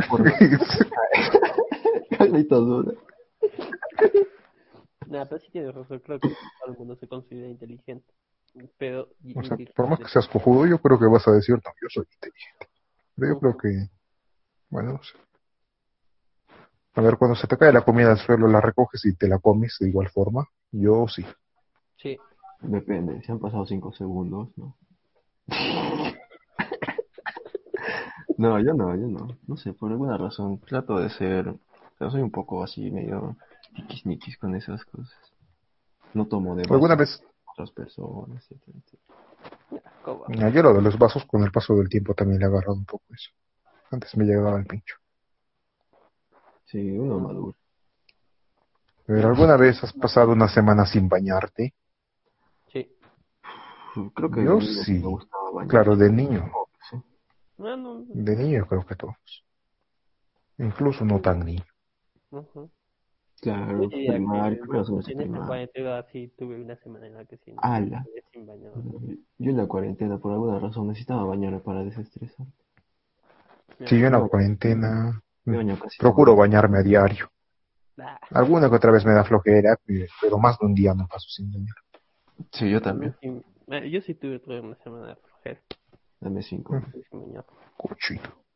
[2.17, 2.93] Carlitos duda.
[5.07, 8.13] Nah, pero sí tienes razón, creo que todo el mundo se considera inteligente.
[8.77, 11.71] Pero, O sea, por más que seas cojudo, yo creo que vas a decir, no,
[11.81, 12.67] yo soy inteligente.
[13.15, 13.89] Pero yo creo que,
[14.69, 15.13] bueno, no sé.
[16.95, 19.37] A ver, cuando se te cae la comida al suelo, la recoges y te la
[19.37, 20.47] comes de igual forma.
[20.71, 21.23] Yo sí.
[21.97, 22.17] Sí,
[22.61, 24.75] Depende, si han pasado 5 segundos, ¿no?
[28.37, 29.27] No, yo no, yo no.
[29.47, 31.55] No sé, por alguna razón trato de ser.
[31.99, 33.35] Yo soy un poco así, medio
[33.75, 35.17] tiquisniquis con esas cosas.
[36.13, 37.23] No tomo de ¿Alguna vez?
[37.51, 39.17] otras personas, etcétera, etcétera.
[40.45, 42.75] Ah, Yo lo de los vasos con el paso del tiempo también le he agarrado
[42.75, 43.31] un poco eso.
[43.91, 44.95] Antes me llegaba el pincho.
[46.65, 47.55] Sí, uno maduro.
[49.05, 51.73] Pero ¿alguna vez has pasado una semana sin bañarte?
[52.71, 52.91] Sí.
[54.13, 54.93] Creo que Yo sí.
[54.99, 55.69] me gustaba bañar.
[55.69, 56.51] Claro, de niño.
[57.57, 58.13] Sí.
[58.13, 59.43] De niño creo que todos.
[60.59, 61.63] Incluso no tan niño.
[63.41, 65.45] Claro, primario, en primario.
[65.45, 67.99] cuarentena sí tuve una semana en la que sí, ¡Hala!
[67.99, 68.71] estuve sin bañar.
[69.37, 72.47] Yo en la cuarentena, por alguna razón, necesitaba bañarme para desestresar.
[73.85, 77.29] Si yo en la cuarentena baño casi procuro bañarme a diario.
[77.99, 79.77] Ah, Alguna que otra vez me da flojera,
[80.21, 81.75] pero más de un día no paso sin bañar.
[82.51, 83.15] Sí, yo yo también.
[83.21, 83.27] sí,
[83.69, 85.61] eh, yo sí tuve toda una semana de flojera.
[86.19, 86.81] Dame cinco.
[87.11, 87.45] bañar.
[87.77, 88.47] Cochino.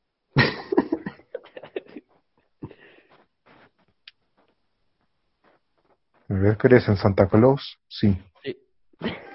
[6.27, 7.77] Ver, ¿crees en Santa Claus?
[7.87, 8.17] Sí.
[8.43, 8.57] Sí.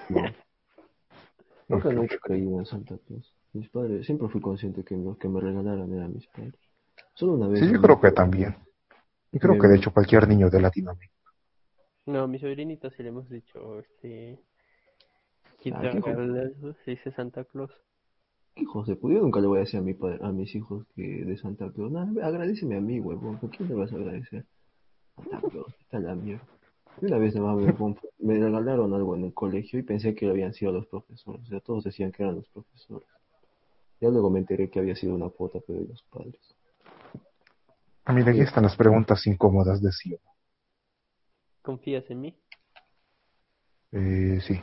[0.09, 0.22] No.
[1.68, 3.35] Nunca, nunca creí en Santa Claus.
[3.53, 6.55] Mis padres, siempre fui consciente que los que me regalaran eran mis padres.
[7.14, 7.59] Solo una vez.
[7.59, 8.55] Sí, yo creo que también.
[9.33, 11.12] Y creo que de hecho cualquier niño de Latinoamérica.
[12.07, 14.39] No, a mi sobrinito sí le hemos dicho, este,
[15.72, 17.72] Ah, se dice Santa Claus.
[18.57, 19.14] ¿Qué hijos de puta?
[19.14, 21.70] Yo nunca le voy a decir a, mi padre, a mis hijos que de Santa
[21.70, 21.92] Claus.
[21.92, 23.38] Nada, agradeceme a mí, huevón.
[23.38, 24.46] ¿Por quién le vas a agradecer?
[25.14, 26.42] Santa Claus, está la mierda.
[27.02, 30.54] Y una vez me, huevón, me regalaron algo en el colegio y pensé que habían
[30.54, 31.42] sido los profesores.
[31.42, 33.07] O sea, todos decían que eran los profesores.
[34.00, 36.57] Ya luego me enteré que había sido una cuota, pero de los padres.
[38.07, 40.16] Ah, mira, aquí están las preguntas incómodas de sí.
[41.61, 42.38] ¿Confías en mí?
[43.92, 44.59] Eh, sí.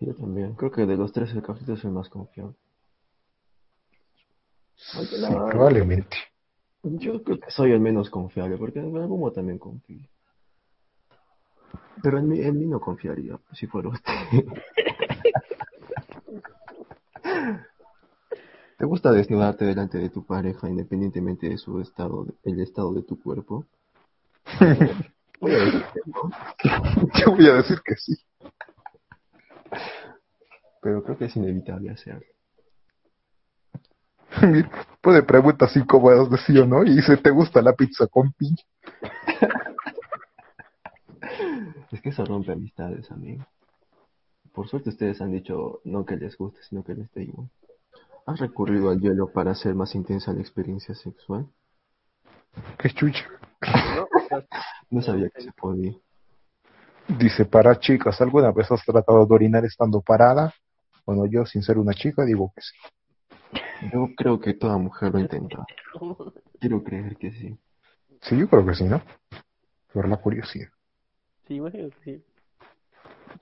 [0.00, 0.54] Yo también.
[0.54, 2.54] Creo que de los tres el Carlitos es el más confiable.
[4.76, 4.98] Sí,
[5.50, 6.16] probablemente.
[6.82, 10.06] Yo creo que soy el menos confiable, porque en modo también confío.
[12.02, 14.12] Pero en mí, en mí no confiaría, si fuera usted.
[18.76, 23.22] ¿Te gusta desnudarte delante de tu pareja independientemente de su estado, el estado de tu
[23.22, 23.64] cuerpo?
[25.40, 26.30] Voy a decir que no,
[27.20, 28.16] Yo voy a decir que sí.
[30.84, 32.26] Pero creo que es inevitable hacerlo.
[35.00, 38.62] Puede preguntas incómodas de sí o no y dice, ¿te gusta la pizza con piña?
[41.90, 43.46] Es que eso rompe amistades, amigo.
[44.52, 47.48] Por suerte ustedes han dicho no que les guste, sino que les dé igual.
[48.26, 51.46] ¿Has recurrido al hielo para hacer más intensa la experiencia sexual?
[52.78, 53.24] Qué chucha.
[53.94, 54.08] No,
[54.90, 55.94] No sabía que se podía.
[57.06, 60.52] Dice, para chicas, ¿alguna vez has tratado de orinar estando parada?
[61.06, 62.76] Bueno, yo, sin ser una chica, digo que sí.
[63.92, 65.64] Yo creo que toda mujer lo intenta.
[66.60, 67.58] Quiero creer que sí.
[68.22, 69.02] Sí, yo creo que sí, ¿no?
[69.92, 70.68] Por la curiosidad.
[71.46, 72.24] sí, imagino que sí.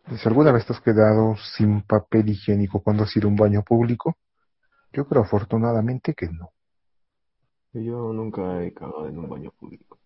[0.08, 3.62] Dice, ¿alguna vez te has quedado sin papel higiénico cuando has ido a un baño
[3.62, 4.16] público?
[4.92, 6.50] Yo creo afortunadamente que no.
[7.72, 9.98] Yo nunca he cagado en un baño público.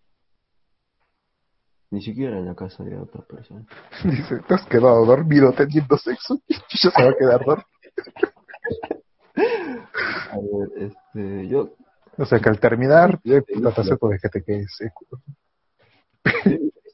[1.89, 3.65] Ni siquiera en la casa de otra persona.
[4.03, 7.67] Dice, te has quedado dormido teniendo sexo ya se va a quedar dormido.
[10.31, 11.75] A ver, este, yo
[12.17, 15.05] O sea que al terminar, ya te acepto de que te quedes seco.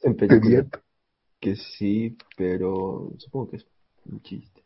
[0.02, 0.78] en miento.
[1.40, 3.66] que sí, pero supongo que es
[4.06, 4.62] un chiste.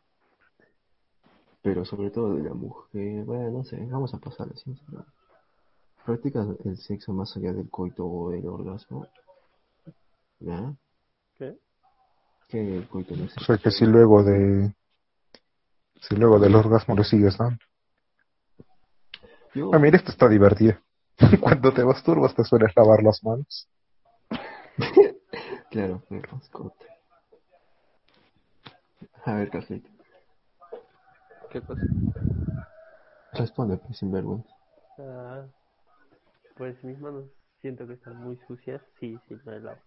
[1.61, 4.75] Pero sobre todo de la mujer, bueno, no sé, vamos a pasar así.
[6.05, 9.07] ¿Practicas el sexo más allá del coito o del orgasmo?
[10.39, 10.73] ¿Ya?
[11.37, 11.57] ¿Qué?
[12.47, 14.73] Que no O sea que si luego de...
[16.01, 17.59] Si luego del orgasmo le sigues dando.
[19.53, 20.77] Yo, Ah, mira, esto está divertido.
[21.41, 23.67] Cuando te masturbas te sueles lavar las manos.
[25.71, 26.85] claro, me mascota.
[29.25, 29.89] A ver, Carlito,
[31.51, 31.81] ¿Qué cosa?
[33.33, 34.49] responde, pues, sin vergüenza.
[34.97, 35.45] Ah,
[36.55, 37.25] pues mis manos
[37.61, 38.81] siento que están muy sucias.
[38.99, 39.79] Sí, sí, me lavo.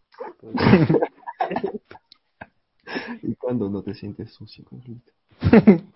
[3.22, 5.12] ¿Y cuándo no te sientes sucio, Carlito?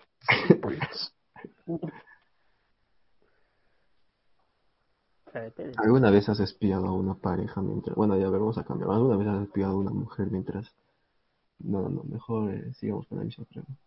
[5.77, 7.95] ¿Alguna vez has espiado a una pareja mientras...
[7.95, 8.91] Bueno, ya vamos a cambiar.
[8.91, 10.73] ¿Alguna vez has espiado a una mujer mientras...
[11.59, 13.81] No, no, mejor eh, sigamos con la misma pregunta.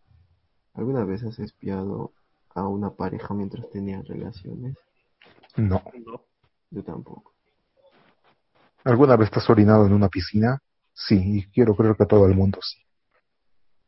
[0.73, 2.13] ¿Alguna vez has espiado
[2.53, 4.77] a una pareja mientras tenían relaciones?
[5.57, 5.81] no.
[6.05, 6.21] No.
[6.69, 7.33] Yo tampoco.
[8.83, 10.59] ¿Alguna vez te has orinado en una piscina?
[10.93, 12.81] Sí, y quiero creer que todo el mundo sí.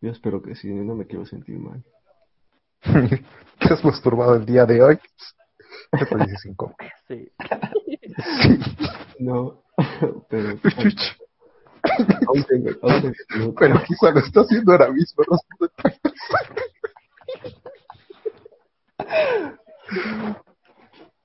[0.01, 1.83] Yo espero que sí, no me quiero sentir mal.
[2.83, 4.99] ¿Te has masturbado el día de hoy?
[5.91, 6.75] Esto dices incómodo.
[7.07, 7.31] Sí.
[9.19, 9.63] No,
[10.29, 10.49] pero...
[12.27, 15.23] aún tengo, aún tengo- Pero quizá lo está haciendo ahora mismo.
[15.29, 15.67] ¿no?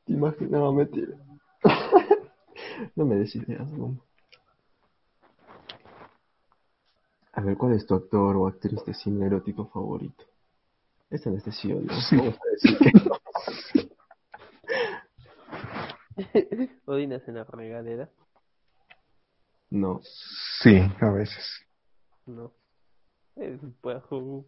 [0.04, 0.50] ¿Te imaginas?
[0.50, 1.14] No, mentira.
[2.96, 3.98] No me des ideas, no.
[7.32, 10.24] A ver, ¿cuál es tu actor o actriz de cine erótico favorito?
[11.10, 11.86] Esta no es de sí o no.
[11.86, 13.18] Vamos a decir que no.
[16.86, 18.10] Odinas en la regadera.
[19.70, 20.00] No.
[20.62, 21.64] Sí, a veces.
[22.26, 22.52] No.
[23.36, 24.44] Es un juego.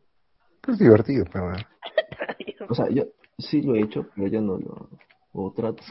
[0.66, 1.62] Es divertido, pero bueno.
[2.68, 3.04] O sea, yo
[3.38, 4.90] sí lo he hecho, pero yo no lo...
[5.32, 5.82] O trato...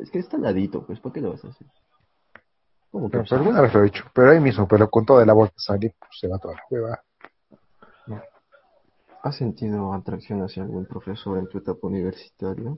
[0.00, 1.66] Es que está ladito, pues, ¿por qué lo vas a hacer?
[2.90, 3.18] ¿Cómo que?
[3.18, 4.04] Pero, pero alguna vez lo he hecho.
[4.14, 6.62] Pero ahí mismo, pero con toda el agua que sale, pues se va toda la
[6.70, 7.02] hueva.
[9.22, 12.76] ¿Has sentido atracción hacia algún profesor en tu etapa universitaria?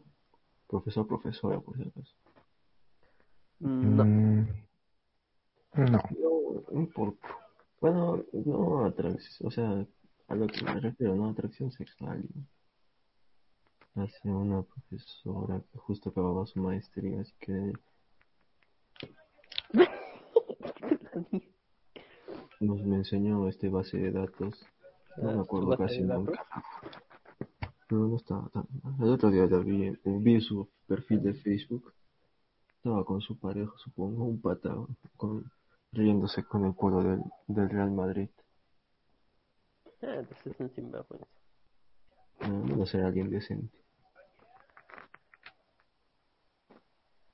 [0.66, 2.14] Profesor, profesora, por acaso.
[3.60, 4.04] No.
[4.04, 4.48] Mm,
[5.74, 5.84] no.
[5.84, 7.14] No, no por...
[7.80, 9.86] Bueno, no atracción, o sea,
[10.28, 12.22] a lo que me refiero, no atracción sexual.
[13.96, 17.72] Hacia una profesora que justo acababa su maestría, así que
[22.60, 24.64] nos me enseñó este base de datos.
[25.16, 26.44] No Ah, me ¿tu acuerdo casi nunca.
[27.90, 28.94] No, no estaba tan mal.
[29.00, 31.92] El otro día la vi, vi su perfil de Facebook.
[32.76, 34.74] Estaba con su pareja, supongo, un pata,
[35.16, 35.50] con,
[35.92, 38.30] riéndose con el pueblo del, del Real Madrid.
[40.02, 41.26] Ah, entonces es un sinvergüenza.
[42.46, 43.76] No, no ser alguien decente.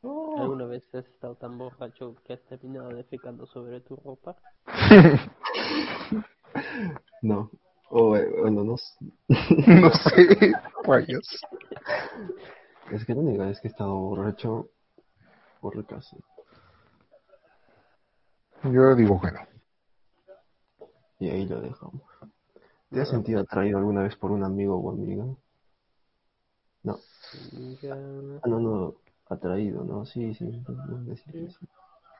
[0.02, 4.36] ¿Alguna vez has estado tan borracho que has terminado defecando sobre tu ropa?
[7.22, 7.50] No.
[7.90, 8.74] O, eh, bueno, no.
[8.74, 8.96] s-
[9.28, 10.52] no sé.
[10.84, 11.40] Rayos.
[12.92, 14.68] Es que la única vez que he estado borracho,
[15.60, 16.16] por casa.
[18.64, 19.40] Yo digo que no.
[21.18, 22.02] Y ahí lo dejamos.
[22.90, 25.24] ¿Te has sentido atraído alguna vez por un amigo o amiga?
[26.82, 26.98] No.
[27.52, 27.94] Amiga.
[28.42, 28.94] Ah, no, no.
[29.28, 30.06] Atraído, ¿no?
[30.06, 30.44] Sí, sí.
[30.68, 31.66] no, decir sí.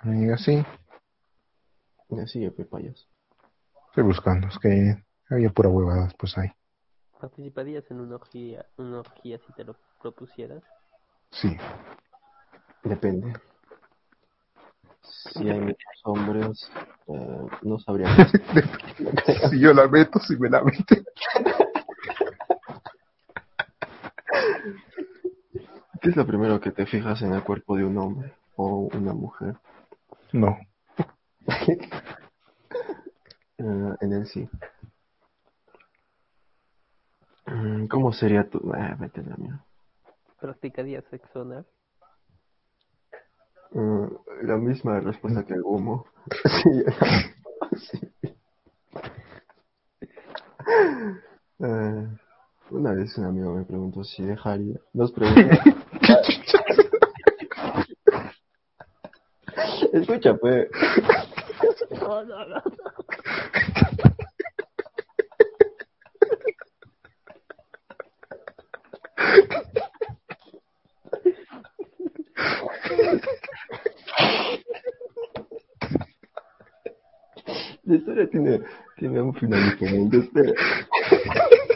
[0.01, 0.64] Amiga, sí.
[2.09, 3.06] Ya sigue, pe payaso.
[3.88, 4.48] Estoy buscando.
[4.48, 6.48] Es que había pura huevada después ahí.
[7.20, 10.62] ¿Participarías en una orgía, una orgía si te lo propusieras?
[11.30, 11.56] Sí.
[12.82, 13.32] Depende.
[15.33, 16.70] Si hay muchos hombres,
[17.09, 18.09] eh, no sabría
[19.51, 21.05] si yo la meto, si me la mete.
[26.01, 29.12] ¿Qué es lo primero que te fijas en el cuerpo de un hombre o una
[29.12, 29.57] mujer?
[30.33, 30.57] No.
[33.59, 34.47] Eh, en él sí.
[37.47, 38.61] Mm, ¿Cómo sería tu...?
[38.74, 39.65] Ah, vete la mierda.
[40.39, 41.66] ¿Practicarías sexo anal?
[44.43, 46.07] La misma respuesta que el humo.
[46.62, 46.85] sí.
[47.77, 48.01] sí.
[51.59, 52.07] Eh,
[52.70, 54.78] una vez un amigo me preguntó si dejaría.
[54.93, 55.40] Nos preguntó.
[59.94, 60.69] Escucha, pues.
[61.98, 62.62] No, no, no.
[77.87, 78.61] La historia tiene,
[78.97, 80.19] tiene un final diferente.
[80.19, 80.53] Espera.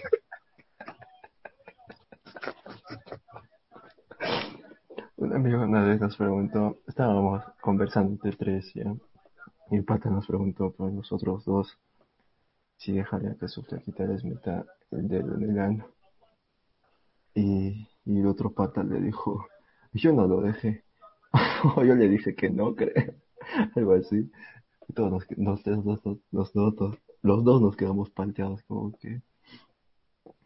[5.16, 8.93] Un amigo una vez nos preguntó, estábamos conversando entre tres, ¿ya?
[9.70, 11.78] Y el pata nos preguntó por nosotros dos
[12.78, 15.85] si dejaría que su flaquita les meta el dedo en el.
[17.35, 19.47] Y, y el otro pata le dijo,
[19.93, 20.85] yo no lo dejé.
[21.77, 23.15] Yo le dije que no, creo.
[23.77, 24.31] Algo así.
[24.94, 26.00] Todos nos, nos- los, dos-
[26.32, 29.22] los, los dos- los dos nos quedamos palteados como que...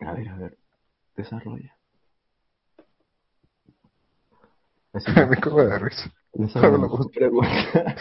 [0.01, 0.59] A ver, a ver,
[1.17, 1.77] desarrolla.
[4.93, 6.13] Así que Me cago de risa.
[7.13, 7.49] pregunta.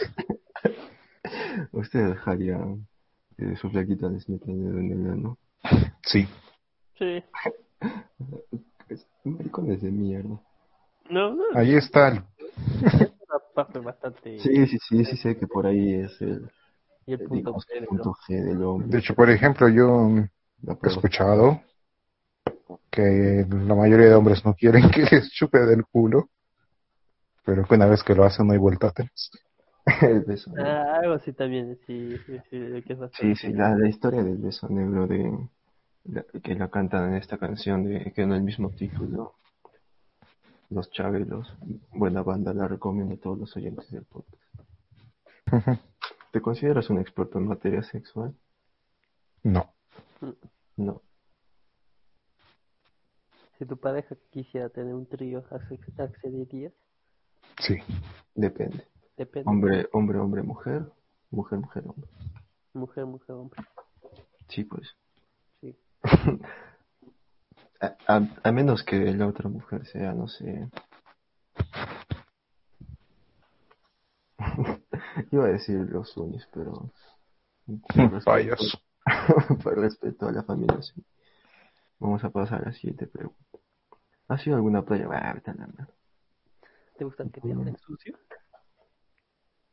[1.72, 2.60] ¿Usted dejaría
[3.38, 5.38] que su flaquita les meta el dedo en el ano?
[6.04, 6.28] Sí.
[6.98, 7.24] Sí.
[8.90, 10.42] Es- Maricones de mierda.
[11.10, 12.26] No, no, Ahí está
[13.54, 14.30] parte bastante...
[14.36, 16.50] Sí, sí, sí, sí sé que por ahí es el,
[17.06, 18.90] Y el el, punto digamos, G punto del hombre.
[18.90, 20.10] De hecho, por ejemplo, yo
[20.84, 21.62] he escuchado
[22.90, 26.30] que la mayoría de hombres no quieren que les chupe del culo,
[27.46, 29.32] pero que una vez que lo hacen no hay vuelta atrás.
[30.02, 30.52] El beso.
[30.52, 30.66] negro.
[30.66, 34.38] Ah, algo así también, sí, sí, sí, que es Sí, sí, la, la historia del
[34.40, 35.50] beso negro de
[36.06, 39.36] la- que la cantan en esta canción de que en el mismo título.
[40.74, 41.56] Los Chabelos,
[41.92, 44.42] buena banda, la recomiendo a todos los oyentes del podcast.
[46.32, 48.34] ¿Te consideras un experto en materia sexual?
[49.44, 49.72] No.
[50.78, 51.02] No.
[53.60, 56.74] Si tu pareja quisiera tener un trío, ¿acce- ¿accederías?
[57.60, 57.78] Sí.
[58.34, 58.88] Depende.
[59.16, 59.50] Depende.
[59.50, 60.92] Hombre, hombre, hombre, mujer.
[61.30, 62.10] Mujer, mujer, hombre.
[62.74, 63.62] Mujer, mujer, hombre.
[64.50, 64.88] Sí, pues.
[65.62, 65.78] Sí.
[67.84, 70.70] A, a- a menos que la otra mujer sea, no sé.
[75.32, 76.92] Iba a decir los unis, pero.
[77.66, 78.80] por respeto-
[79.64, 81.04] por respeto a la familia, sí.
[82.00, 83.40] Vamos a pasar a la siguiente pregunta.
[84.28, 85.08] ¿Has sido alguna playa?
[85.12, 85.90] Ah, mierda.
[86.98, 88.18] ¿Te gusta que te hablen sucio?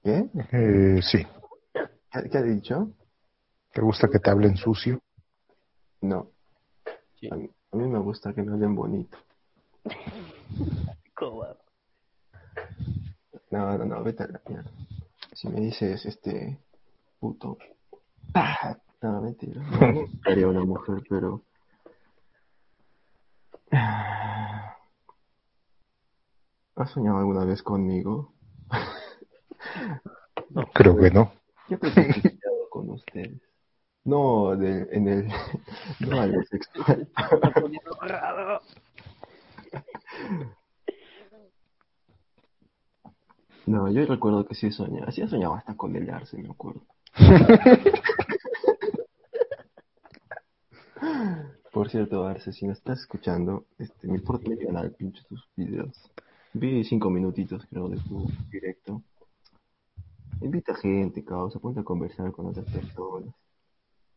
[0.03, 0.29] ¿Qué?
[0.53, 1.27] Eh, sí.
[1.73, 2.93] ¿Qué, qué ha dicho?
[3.73, 5.01] ¿Te gusta que te hablen sucio?
[6.01, 6.31] No.
[7.21, 7.29] Sí.
[7.31, 9.17] A mí, a mí me gusta que me hablen bonito.
[11.15, 11.61] Cobarde.
[13.51, 14.71] No, no, no, vete a la mierda.
[15.33, 16.59] Si me dices, este,
[17.19, 17.59] puto.
[18.35, 18.77] ¡Ah!
[19.03, 19.63] No, mentira.
[19.63, 21.43] No, no haría una mujer, pero.
[26.77, 28.33] ¿Has soñado alguna vez conmigo?
[30.75, 31.33] Creo que no.
[31.69, 33.50] Yo creo que he soñado con ustedes.
[34.05, 35.29] No, de, en el.
[36.01, 37.09] No a lo sexual.
[43.67, 45.13] No, yo recuerdo que sí soñaba.
[45.13, 46.83] Sí he soñado hasta con el Arce, me acuerdo.
[51.73, 56.11] Por cierto, Arce, si me estás escuchando, este, me importa mi canal, pinche tus videos.
[56.53, 59.03] Vi cinco minutitos, creo, de tu directo.
[60.41, 63.35] Invita gente, causa, ponte a conversar con otras personas.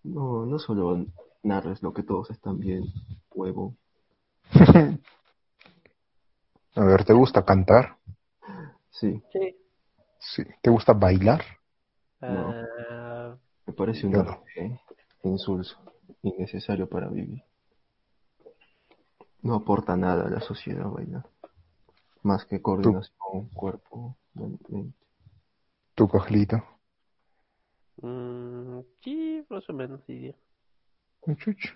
[0.04, 1.06] No, no solo
[1.44, 2.84] narres lo que todos están bien,
[3.34, 3.76] huevo.
[6.76, 7.98] A ver, ¿te gusta cantar?
[8.90, 9.56] Sí, Sí.
[10.20, 10.44] Sí.
[10.62, 11.44] ¿Te gusta bailar?
[12.22, 12.54] No.
[12.90, 13.36] Ah,
[13.66, 14.20] me parece un no.
[14.22, 14.80] arte
[15.24, 15.78] insulso,
[16.22, 17.44] innecesario para vivir.
[19.42, 21.26] No aporta nada a la sociedad bailar,
[22.24, 24.94] más que coordinación, cuerpo, mente.
[25.96, 26.64] ¿Tu cojlito?
[28.08, 30.36] Mm, sí, más o menos diría.
[31.38, 31.74] Chuch.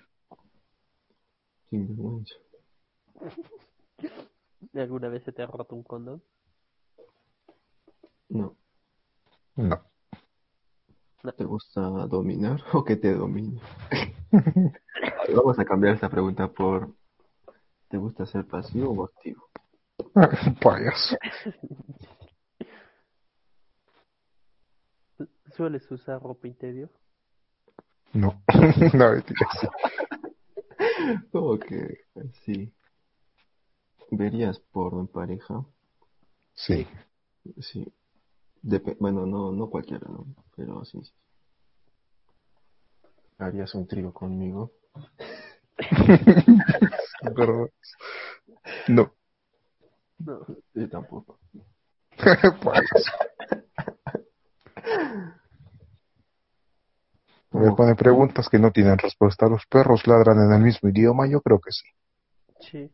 [1.69, 2.35] Sin vergüenza.
[4.73, 6.21] ¿Alguna vez se te ha roto un condón?
[8.29, 8.55] No.
[9.55, 9.81] No.
[11.35, 13.59] ¿Te gusta dominar o que te domine?
[15.35, 16.93] Vamos a cambiar esta pregunta por
[17.89, 19.49] ¿te gusta ser pasivo o activo?
[20.61, 21.17] Payaso.
[25.57, 26.87] ¿Sueles usar ropa interior?
[28.13, 28.43] No.
[28.93, 29.67] no, mentira, sí.
[31.31, 32.01] Como que
[32.45, 32.71] sí.
[34.11, 35.65] ¿Verías porno en pareja?
[36.53, 36.85] Sí.
[37.59, 37.91] Sí.
[38.61, 40.27] Dep- bueno, no, no cualquiera, ¿no?
[40.55, 41.11] Pero sí, sí.
[43.39, 44.73] ¿Harías un trío conmigo?
[48.89, 49.11] No,
[50.19, 50.45] No.
[50.75, 51.39] Yo tampoco.
[57.51, 59.47] Me pone preguntas que no tienen respuesta.
[59.47, 61.27] ¿Los perros ladran en el mismo idioma?
[61.27, 61.87] Yo creo que sí.
[62.59, 62.91] Sí.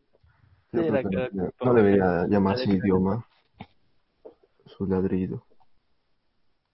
[0.72, 3.26] Yo Sí, creo la que que- no, debería llamarse idioma
[4.66, 5.44] su ladrido.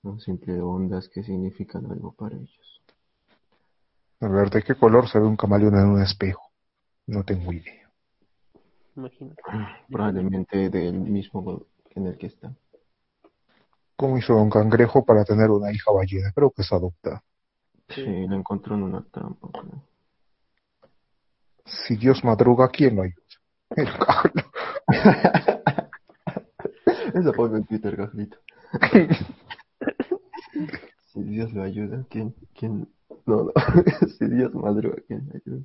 [0.02, 2.82] Son simple ondas que significan algo para ellos.
[4.20, 6.43] A ver, ¿de qué color se ve un camaleón en un espejo?
[7.07, 7.90] No tengo idea.
[8.97, 9.43] Imagínate.
[9.90, 12.55] Probablemente del mismo en el que está.
[13.97, 16.32] ¿Cómo hizo un cangrejo para tener una hija ballena?
[16.35, 17.23] Creo que es adoptada.
[17.94, 18.26] Sí.
[18.28, 19.48] Lo encontró en una trampa.
[19.52, 19.82] creo.
[21.64, 23.22] Si Dios madruga, ¿quién lo ayuda?
[23.76, 24.44] El Carlos.
[27.14, 28.38] Eso pongo en Twitter, Gaslito.
[31.12, 32.34] si Dios lo ayuda, ¿quién?
[32.54, 32.88] ¿Quién?
[33.26, 33.52] No, no.
[34.18, 35.64] si Dios madruga, ¿quién lo ayuda?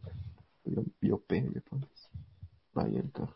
[0.66, 2.10] Yo, yo P le pones.
[2.74, 3.36] Vaya el carro.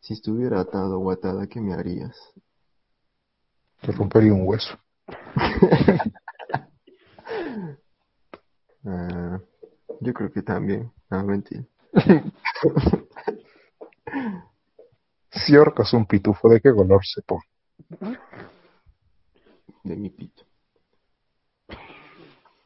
[0.00, 2.16] Si estuviera atado o atada, ¿qué me harías?
[3.80, 4.76] Te rompería un hueso.
[8.84, 9.40] Ah,
[10.00, 10.90] yo creo que también.
[11.10, 11.64] Ah, mentira.
[15.32, 17.44] Si ahorcas un pitufo, ¿de qué color se pone?
[19.84, 20.44] De mi pito.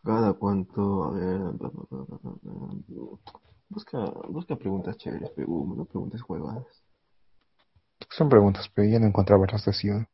[0.03, 1.39] Cada cuánto, a ver.
[1.39, 3.19] bla, bla, bla, bla, bla, bla.
[3.69, 6.83] Busca, busca preguntas chéveres, pero no preguntas juegadas.
[8.11, 10.09] Son preguntas, pero ya no encontraba las de Sion.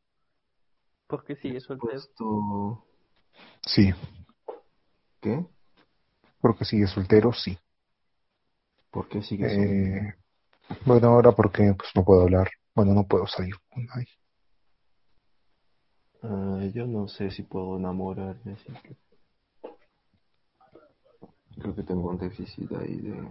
[1.07, 1.93] ¿Por qué sigue soltero?
[1.93, 2.85] Puesto...
[3.63, 3.93] Sí,
[5.21, 5.47] ¿Qué?
[6.41, 7.59] Porque sigue soltero, sí.
[8.91, 9.63] ¿Por qué soltero?
[9.63, 10.15] Eh,
[10.87, 12.49] bueno, ahora porque pues no puedo hablar.
[12.75, 14.09] Bueno, no puedo salir con nadie.
[16.23, 18.97] Ah, yo no sé si puedo enamorarme, así que...
[21.59, 23.29] Creo que tengo un déficit ahí de...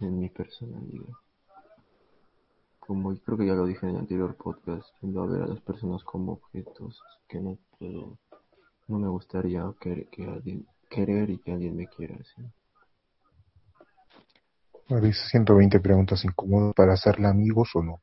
[0.00, 1.14] en mi personalidad.
[2.80, 5.60] Como creo que ya lo dije en el anterior podcast, tiendo a ver a las
[5.60, 8.18] personas como objetos que no puedo...
[8.88, 12.42] No me gustaría que alguien, querer y que alguien me quiera así.
[14.90, 18.02] Me dice 120 preguntas incómodas para hacerle amigos o no.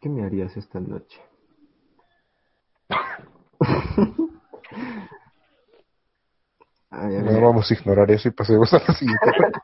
[0.00, 1.20] ¿Qué me harías esta noche?
[6.90, 9.30] Ay, a Bueno, ver, vamos a ignorar eso y pasemos a la siguiente.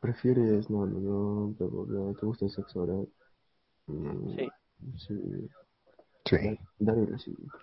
[0.00, 3.08] ¿Prefieres, no, no, no, ¿te gusta el sexo oral?
[3.88, 4.48] Mm, Sí.
[4.96, 5.50] Sí.
[6.24, 6.58] Sí.
[6.78, 7.56] Dale siguiente.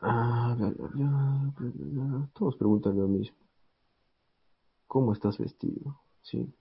[0.00, 2.28] Ah, bla, bla, bla.
[2.34, 3.36] Todos preguntan lo mismo.
[4.86, 6.00] ¿Cómo estás vestido?
[6.22, 6.54] Sí.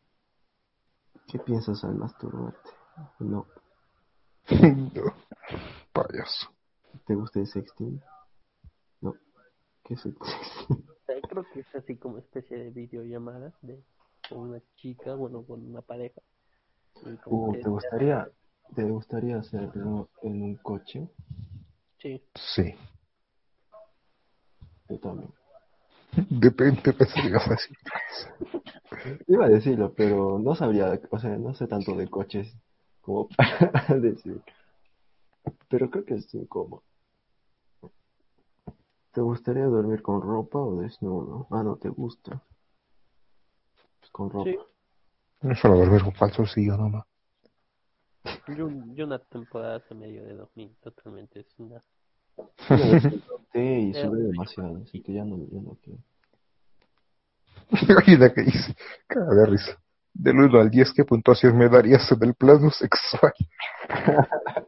[1.28, 2.70] ¿Qué piensas al masturbarte?
[3.20, 3.46] No.
[4.50, 5.14] No.
[5.92, 6.50] Payaso.
[7.06, 8.02] ¿Te gusta el sexting?
[9.02, 9.14] No.
[9.84, 10.86] ¿Qué es el sexting?
[11.30, 13.84] Creo que es así como especie de videollamadas de
[14.30, 16.22] con una chica, bueno, con una pareja.
[17.26, 18.30] Uh, ¿te gustaría,
[18.76, 21.10] te gustaría hacerlo en un coche?
[22.00, 22.22] Sí.
[22.36, 22.76] Sí.
[24.90, 25.34] Yo también.
[26.30, 27.78] Depende, pensé que ibas a decir.
[29.28, 32.56] Iba a decirlo, pero no sabría, o sea, no sé tanto de coches
[33.02, 34.42] como para decir.
[35.70, 36.84] Pero creo que es incómodo.
[39.12, 41.48] ¿Te gustaría dormir con ropa o desnudo?
[41.50, 42.44] Ah, no, te gusta.
[44.00, 44.50] Pues con ropa.
[44.50, 44.58] Sí.
[45.42, 47.06] No solo dormir con calzoncillo nomás.
[48.48, 51.82] Yo, yo una temporada hace medio de dormir totalmente es una
[52.58, 56.00] Sí, y sube demasiado, así que ya no, ya no quiero.
[58.06, 58.76] Hay una que dice,
[59.08, 59.82] caga de risa.
[60.14, 63.34] Del 1 al 10, ¿qué puntuación me darías en el plano sexual?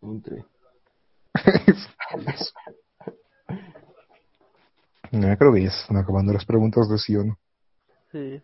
[0.00, 0.44] Un tres.
[2.10, 2.52] Payaso.
[5.12, 7.38] No, creo que ya se están acabando las preguntas de sí o no.
[8.12, 8.40] Sí.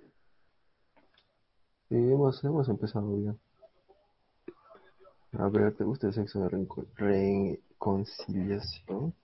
[1.89, 3.39] Sí, hemos, hemos empezado bien.
[5.39, 6.49] A ver, ¿te gusta el sexo de
[6.97, 9.15] reconciliación?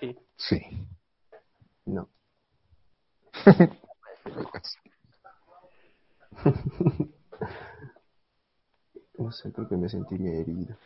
[0.00, 0.16] Sí.
[0.36, 0.60] Sí.
[1.86, 2.08] No.
[9.18, 10.76] No sé, creo que me sentiría herido.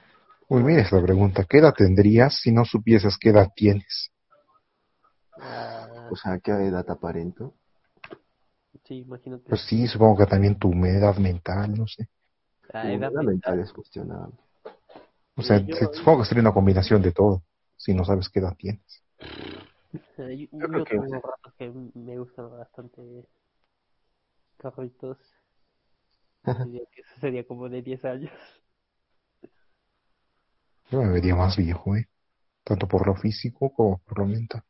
[0.48, 1.44] Uy, mira esta pregunta.
[1.48, 4.10] ¿Qué edad tendrías si no supieses qué edad tienes?
[6.10, 7.55] O sea, ¿qué edad aparento?
[8.86, 9.48] Sí, imagínate.
[9.48, 12.08] Pues sí, supongo que también tu edad mental, no sé.
[12.72, 14.34] La Tu edad mental es cuestionable.
[15.36, 17.42] O sea, yo- se- supongo que sería una combinación de todo,
[17.76, 19.02] si no sabes qué edad tienes.
[20.18, 23.02] Eh, Yo, Yo creo yo que- tengo ratos que me gustan bastante
[24.58, 25.18] carritos.
[26.44, 28.32] Que eso sería como de 10 años.
[30.90, 32.08] Yo me vería más viejo, ¿eh?
[32.64, 34.62] Tanto por lo físico como por lo mental.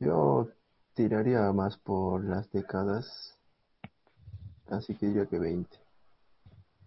[0.00, 0.48] Yo
[0.94, 3.38] tiraría más por las décadas,
[4.68, 5.76] así que diría que 20.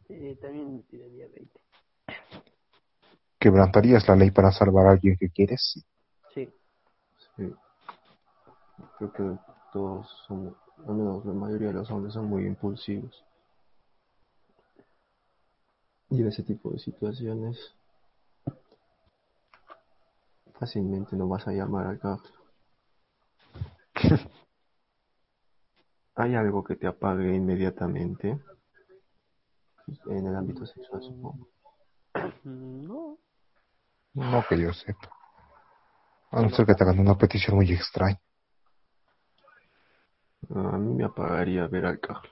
[0.09, 1.59] Eh, también tiraría 20.
[3.39, 5.83] ¿Quebrantarías la ley para salvar a alguien que quieres?
[6.33, 6.49] Sí.
[7.35, 7.53] Sí.
[8.97, 9.37] Creo que
[9.73, 10.55] todos somos,
[10.87, 13.23] al menos la mayoría de los hombres son muy impulsivos.
[16.09, 17.75] Y en ese tipo de situaciones
[20.59, 22.23] fácilmente no vas a llamar al carro.
[26.15, 28.39] ¿Hay algo que te apague inmediatamente?
[30.07, 31.47] En el ámbito sexual, supongo.
[32.43, 33.19] No.
[34.13, 35.09] No que yo sepa.
[36.31, 38.19] A no ser que te hagan una petición muy extraña.
[40.49, 42.29] A mí me apagaría ver al carro.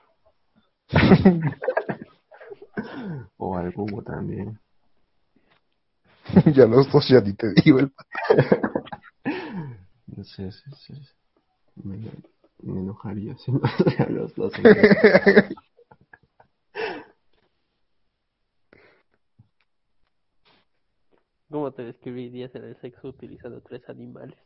[3.36, 4.58] o al Hugo también.
[6.54, 7.92] ya los dos ya ni te digo el
[10.06, 11.23] No sé, sí, sí, sí.
[11.76, 11.96] Me,
[12.62, 13.60] me enojaría si no
[13.98, 14.52] a los dos.
[21.50, 24.38] ¿Cómo te describirías en el sexo utilizando tres animales?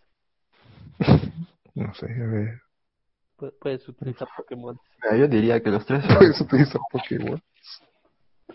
[1.75, 2.61] No sé, a ver.
[3.39, 4.79] Pu- Puedes utilizar Pokémon.
[5.17, 7.41] Yo diría que los tres Puedes utilizar Pokémon.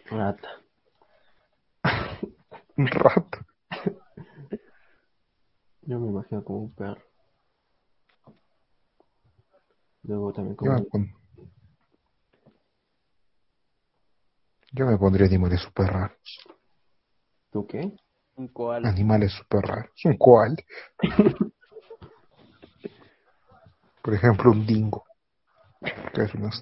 [0.05, 0.49] rata.
[2.77, 3.39] Un rato.
[5.83, 7.01] Yo me imagino como un perro.
[10.03, 11.13] Luego también Yo como me,
[14.73, 16.39] Yo me pondría animales super raros.
[17.51, 17.95] ¿Tú qué?
[18.35, 18.89] Un koala.
[18.89, 19.91] Animales super raros.
[20.05, 20.55] Un koal.
[24.01, 25.03] Por ejemplo, un dingo.
[26.13, 26.61] Que es unas-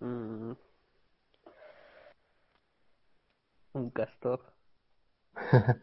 [0.00, 0.52] Mm.
[3.74, 4.54] Un castor.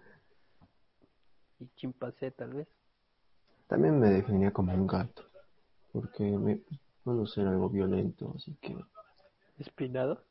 [1.59, 2.67] y chimpancé tal vez.
[3.67, 5.23] También me definiría como un gato.
[5.91, 6.61] Porque me
[7.03, 8.75] puedo ser algo violento, así que
[9.57, 10.23] Espinado.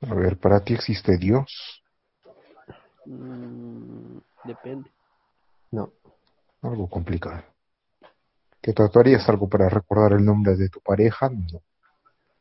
[0.00, 1.82] A ver, ¿para ti existe Dios?
[3.04, 4.90] Mm, depende.
[5.70, 5.92] no.
[6.62, 7.42] Algo complicado.
[8.60, 11.28] ¿Te tatuarías algo para recordar el nombre de tu pareja?
[11.28, 11.62] No.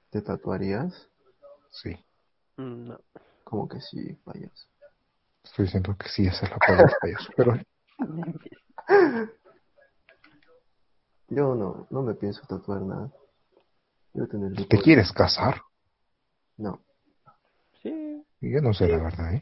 [0.10, 1.10] ¿Te tatuarías?
[1.70, 1.91] Sí.
[2.58, 2.99] Mm, no.
[3.44, 4.68] Como que sí, payaso.
[5.49, 7.32] Estoy diciendo que sí, esa es la palabra payaso.
[7.36, 7.53] Pero
[11.30, 13.11] Yo no, no me pienso tatuar nada.
[14.14, 15.61] Tener mi ¿te quieres casar?
[16.57, 16.82] No,
[17.84, 18.26] Sí.
[18.41, 19.41] Yo no sé la verdad, ¿eh?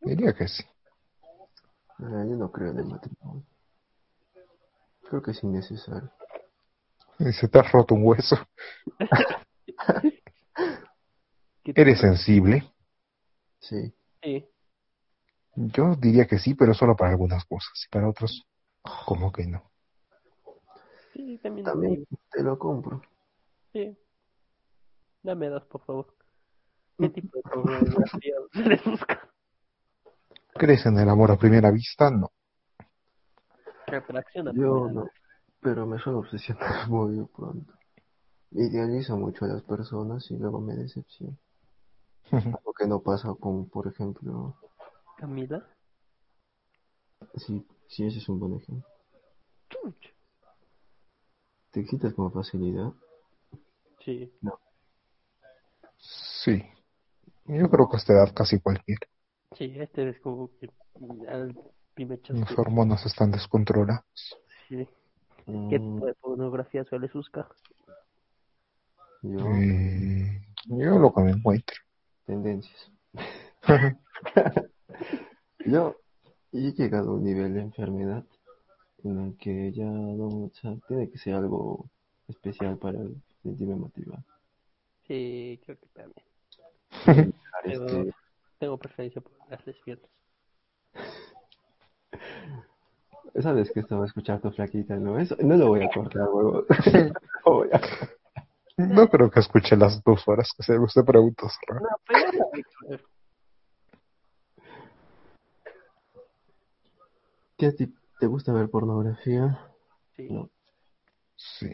[0.00, 0.64] Diría que sí.
[0.64, 3.44] eh, yo no creo en el matrimonio.
[5.08, 6.10] Creo que es innecesario.
[7.20, 8.36] Y Se te ha roto un hueso.
[11.62, 12.72] ¿Qué te- ¿Eres sensible?
[13.60, 13.94] Sí.
[14.22, 14.48] Sí.
[15.56, 17.72] Yo diría que sí, pero solo para algunas cosas.
[17.86, 18.44] Y para otros,
[19.06, 19.62] como que no.
[21.12, 21.64] Sí, también.
[21.64, 23.02] También te lo compro.
[23.72, 23.96] Sí.
[25.22, 26.14] Dame dos, por favor.
[26.98, 29.28] ¿Qué tipo de pornografía les busca?
[30.54, 32.10] ¿Crees en el amor a primera vista?
[32.10, 32.30] No.
[33.86, 35.06] Atracción a Yo no,
[35.60, 37.72] pero me suelo obsesionar muy pronto.
[38.50, 41.36] Idealizo mucho a las personas y luego me decepciono.
[42.32, 44.56] Algo que no pasa con, por ejemplo,
[45.16, 45.62] Camila.
[47.36, 48.88] si, si ese es un buen ejemplo.
[49.70, 50.14] Chuch.
[51.70, 52.92] ¿Te excitas con facilidad?
[54.04, 54.30] Sí.
[55.98, 56.62] Sí.
[57.46, 59.06] Yo creo que a esta edad casi cualquiera.
[59.56, 60.68] Sí, este es como que
[61.28, 61.56] al
[61.94, 62.62] primer Las chasquido.
[62.62, 64.04] hormonas están descontroladas.
[64.68, 64.86] Sí.
[65.46, 67.48] ¿Qué Mm, tipo de pornografía sueles buscar?
[69.22, 71.76] yo, Eh, yo lo que me encuentro.
[72.26, 72.90] tendencias.
[75.66, 75.96] Yo
[76.52, 78.24] he llegado a un nivel de enfermedad
[79.02, 81.86] en el que ya no, o sea, tiene que ser algo
[82.28, 82.98] especial para
[83.42, 84.22] sentirme motivado.
[85.06, 86.24] Sí, creo que también.
[87.62, 88.14] Pero Este,
[88.58, 90.10] tengo preferencia por las lesbianas.
[93.40, 95.18] Sabes que esto va a escuchar tu flaquita, ¿no?
[95.18, 96.64] Eso, no lo voy a cortar, huevo.
[97.46, 97.80] Lo voy a-
[98.76, 101.52] No creo que escuche las dos horas que se usted preguntas.
[101.68, 103.00] No, pero ya sabes,
[107.56, 109.70] ¿Qué ti- te gusta ver pornografía?
[110.16, 110.50] Sí, No.
[111.36, 111.70] Sí.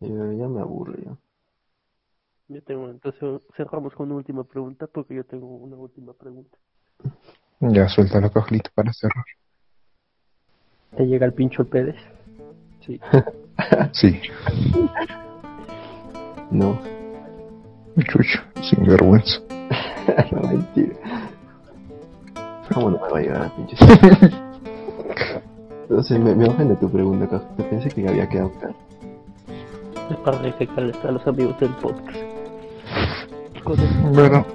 [0.00, 1.16] Eh, ya me aburre ya.
[2.48, 6.58] yo tengo, entonces cerramos con una última pregunta porque yo tengo una última pregunta.
[7.60, 9.24] Ya suelta la cajita para cerrar.
[10.96, 11.96] Te llega el pincho Pérez.
[12.80, 13.00] Sí.
[13.92, 14.20] Sí,
[16.50, 16.78] No,
[17.96, 19.40] chucho, sin vergüenza.
[20.32, 20.96] no mentira.
[22.74, 23.76] ¿Cómo no me va a llegar a pinche?
[25.92, 27.68] Entonces me, me ofende tu pregunta, Casper.
[27.68, 28.74] Pensé que ya había quedado claro.
[30.10, 32.18] Es para recalcarles a los amigos del podcast.
[34.14, 34.46] Bueno,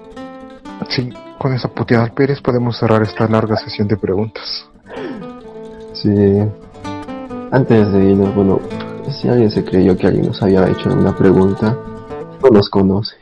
[0.90, 4.68] sí, con esa puteada al Pérez podemos cerrar esta larga sesión de preguntas.
[5.94, 6.10] Sí.
[7.52, 8.60] Antes de irnos, bueno,
[9.12, 11.78] si alguien se creyó que alguien nos había hecho una pregunta,
[12.42, 13.16] no nos conoce.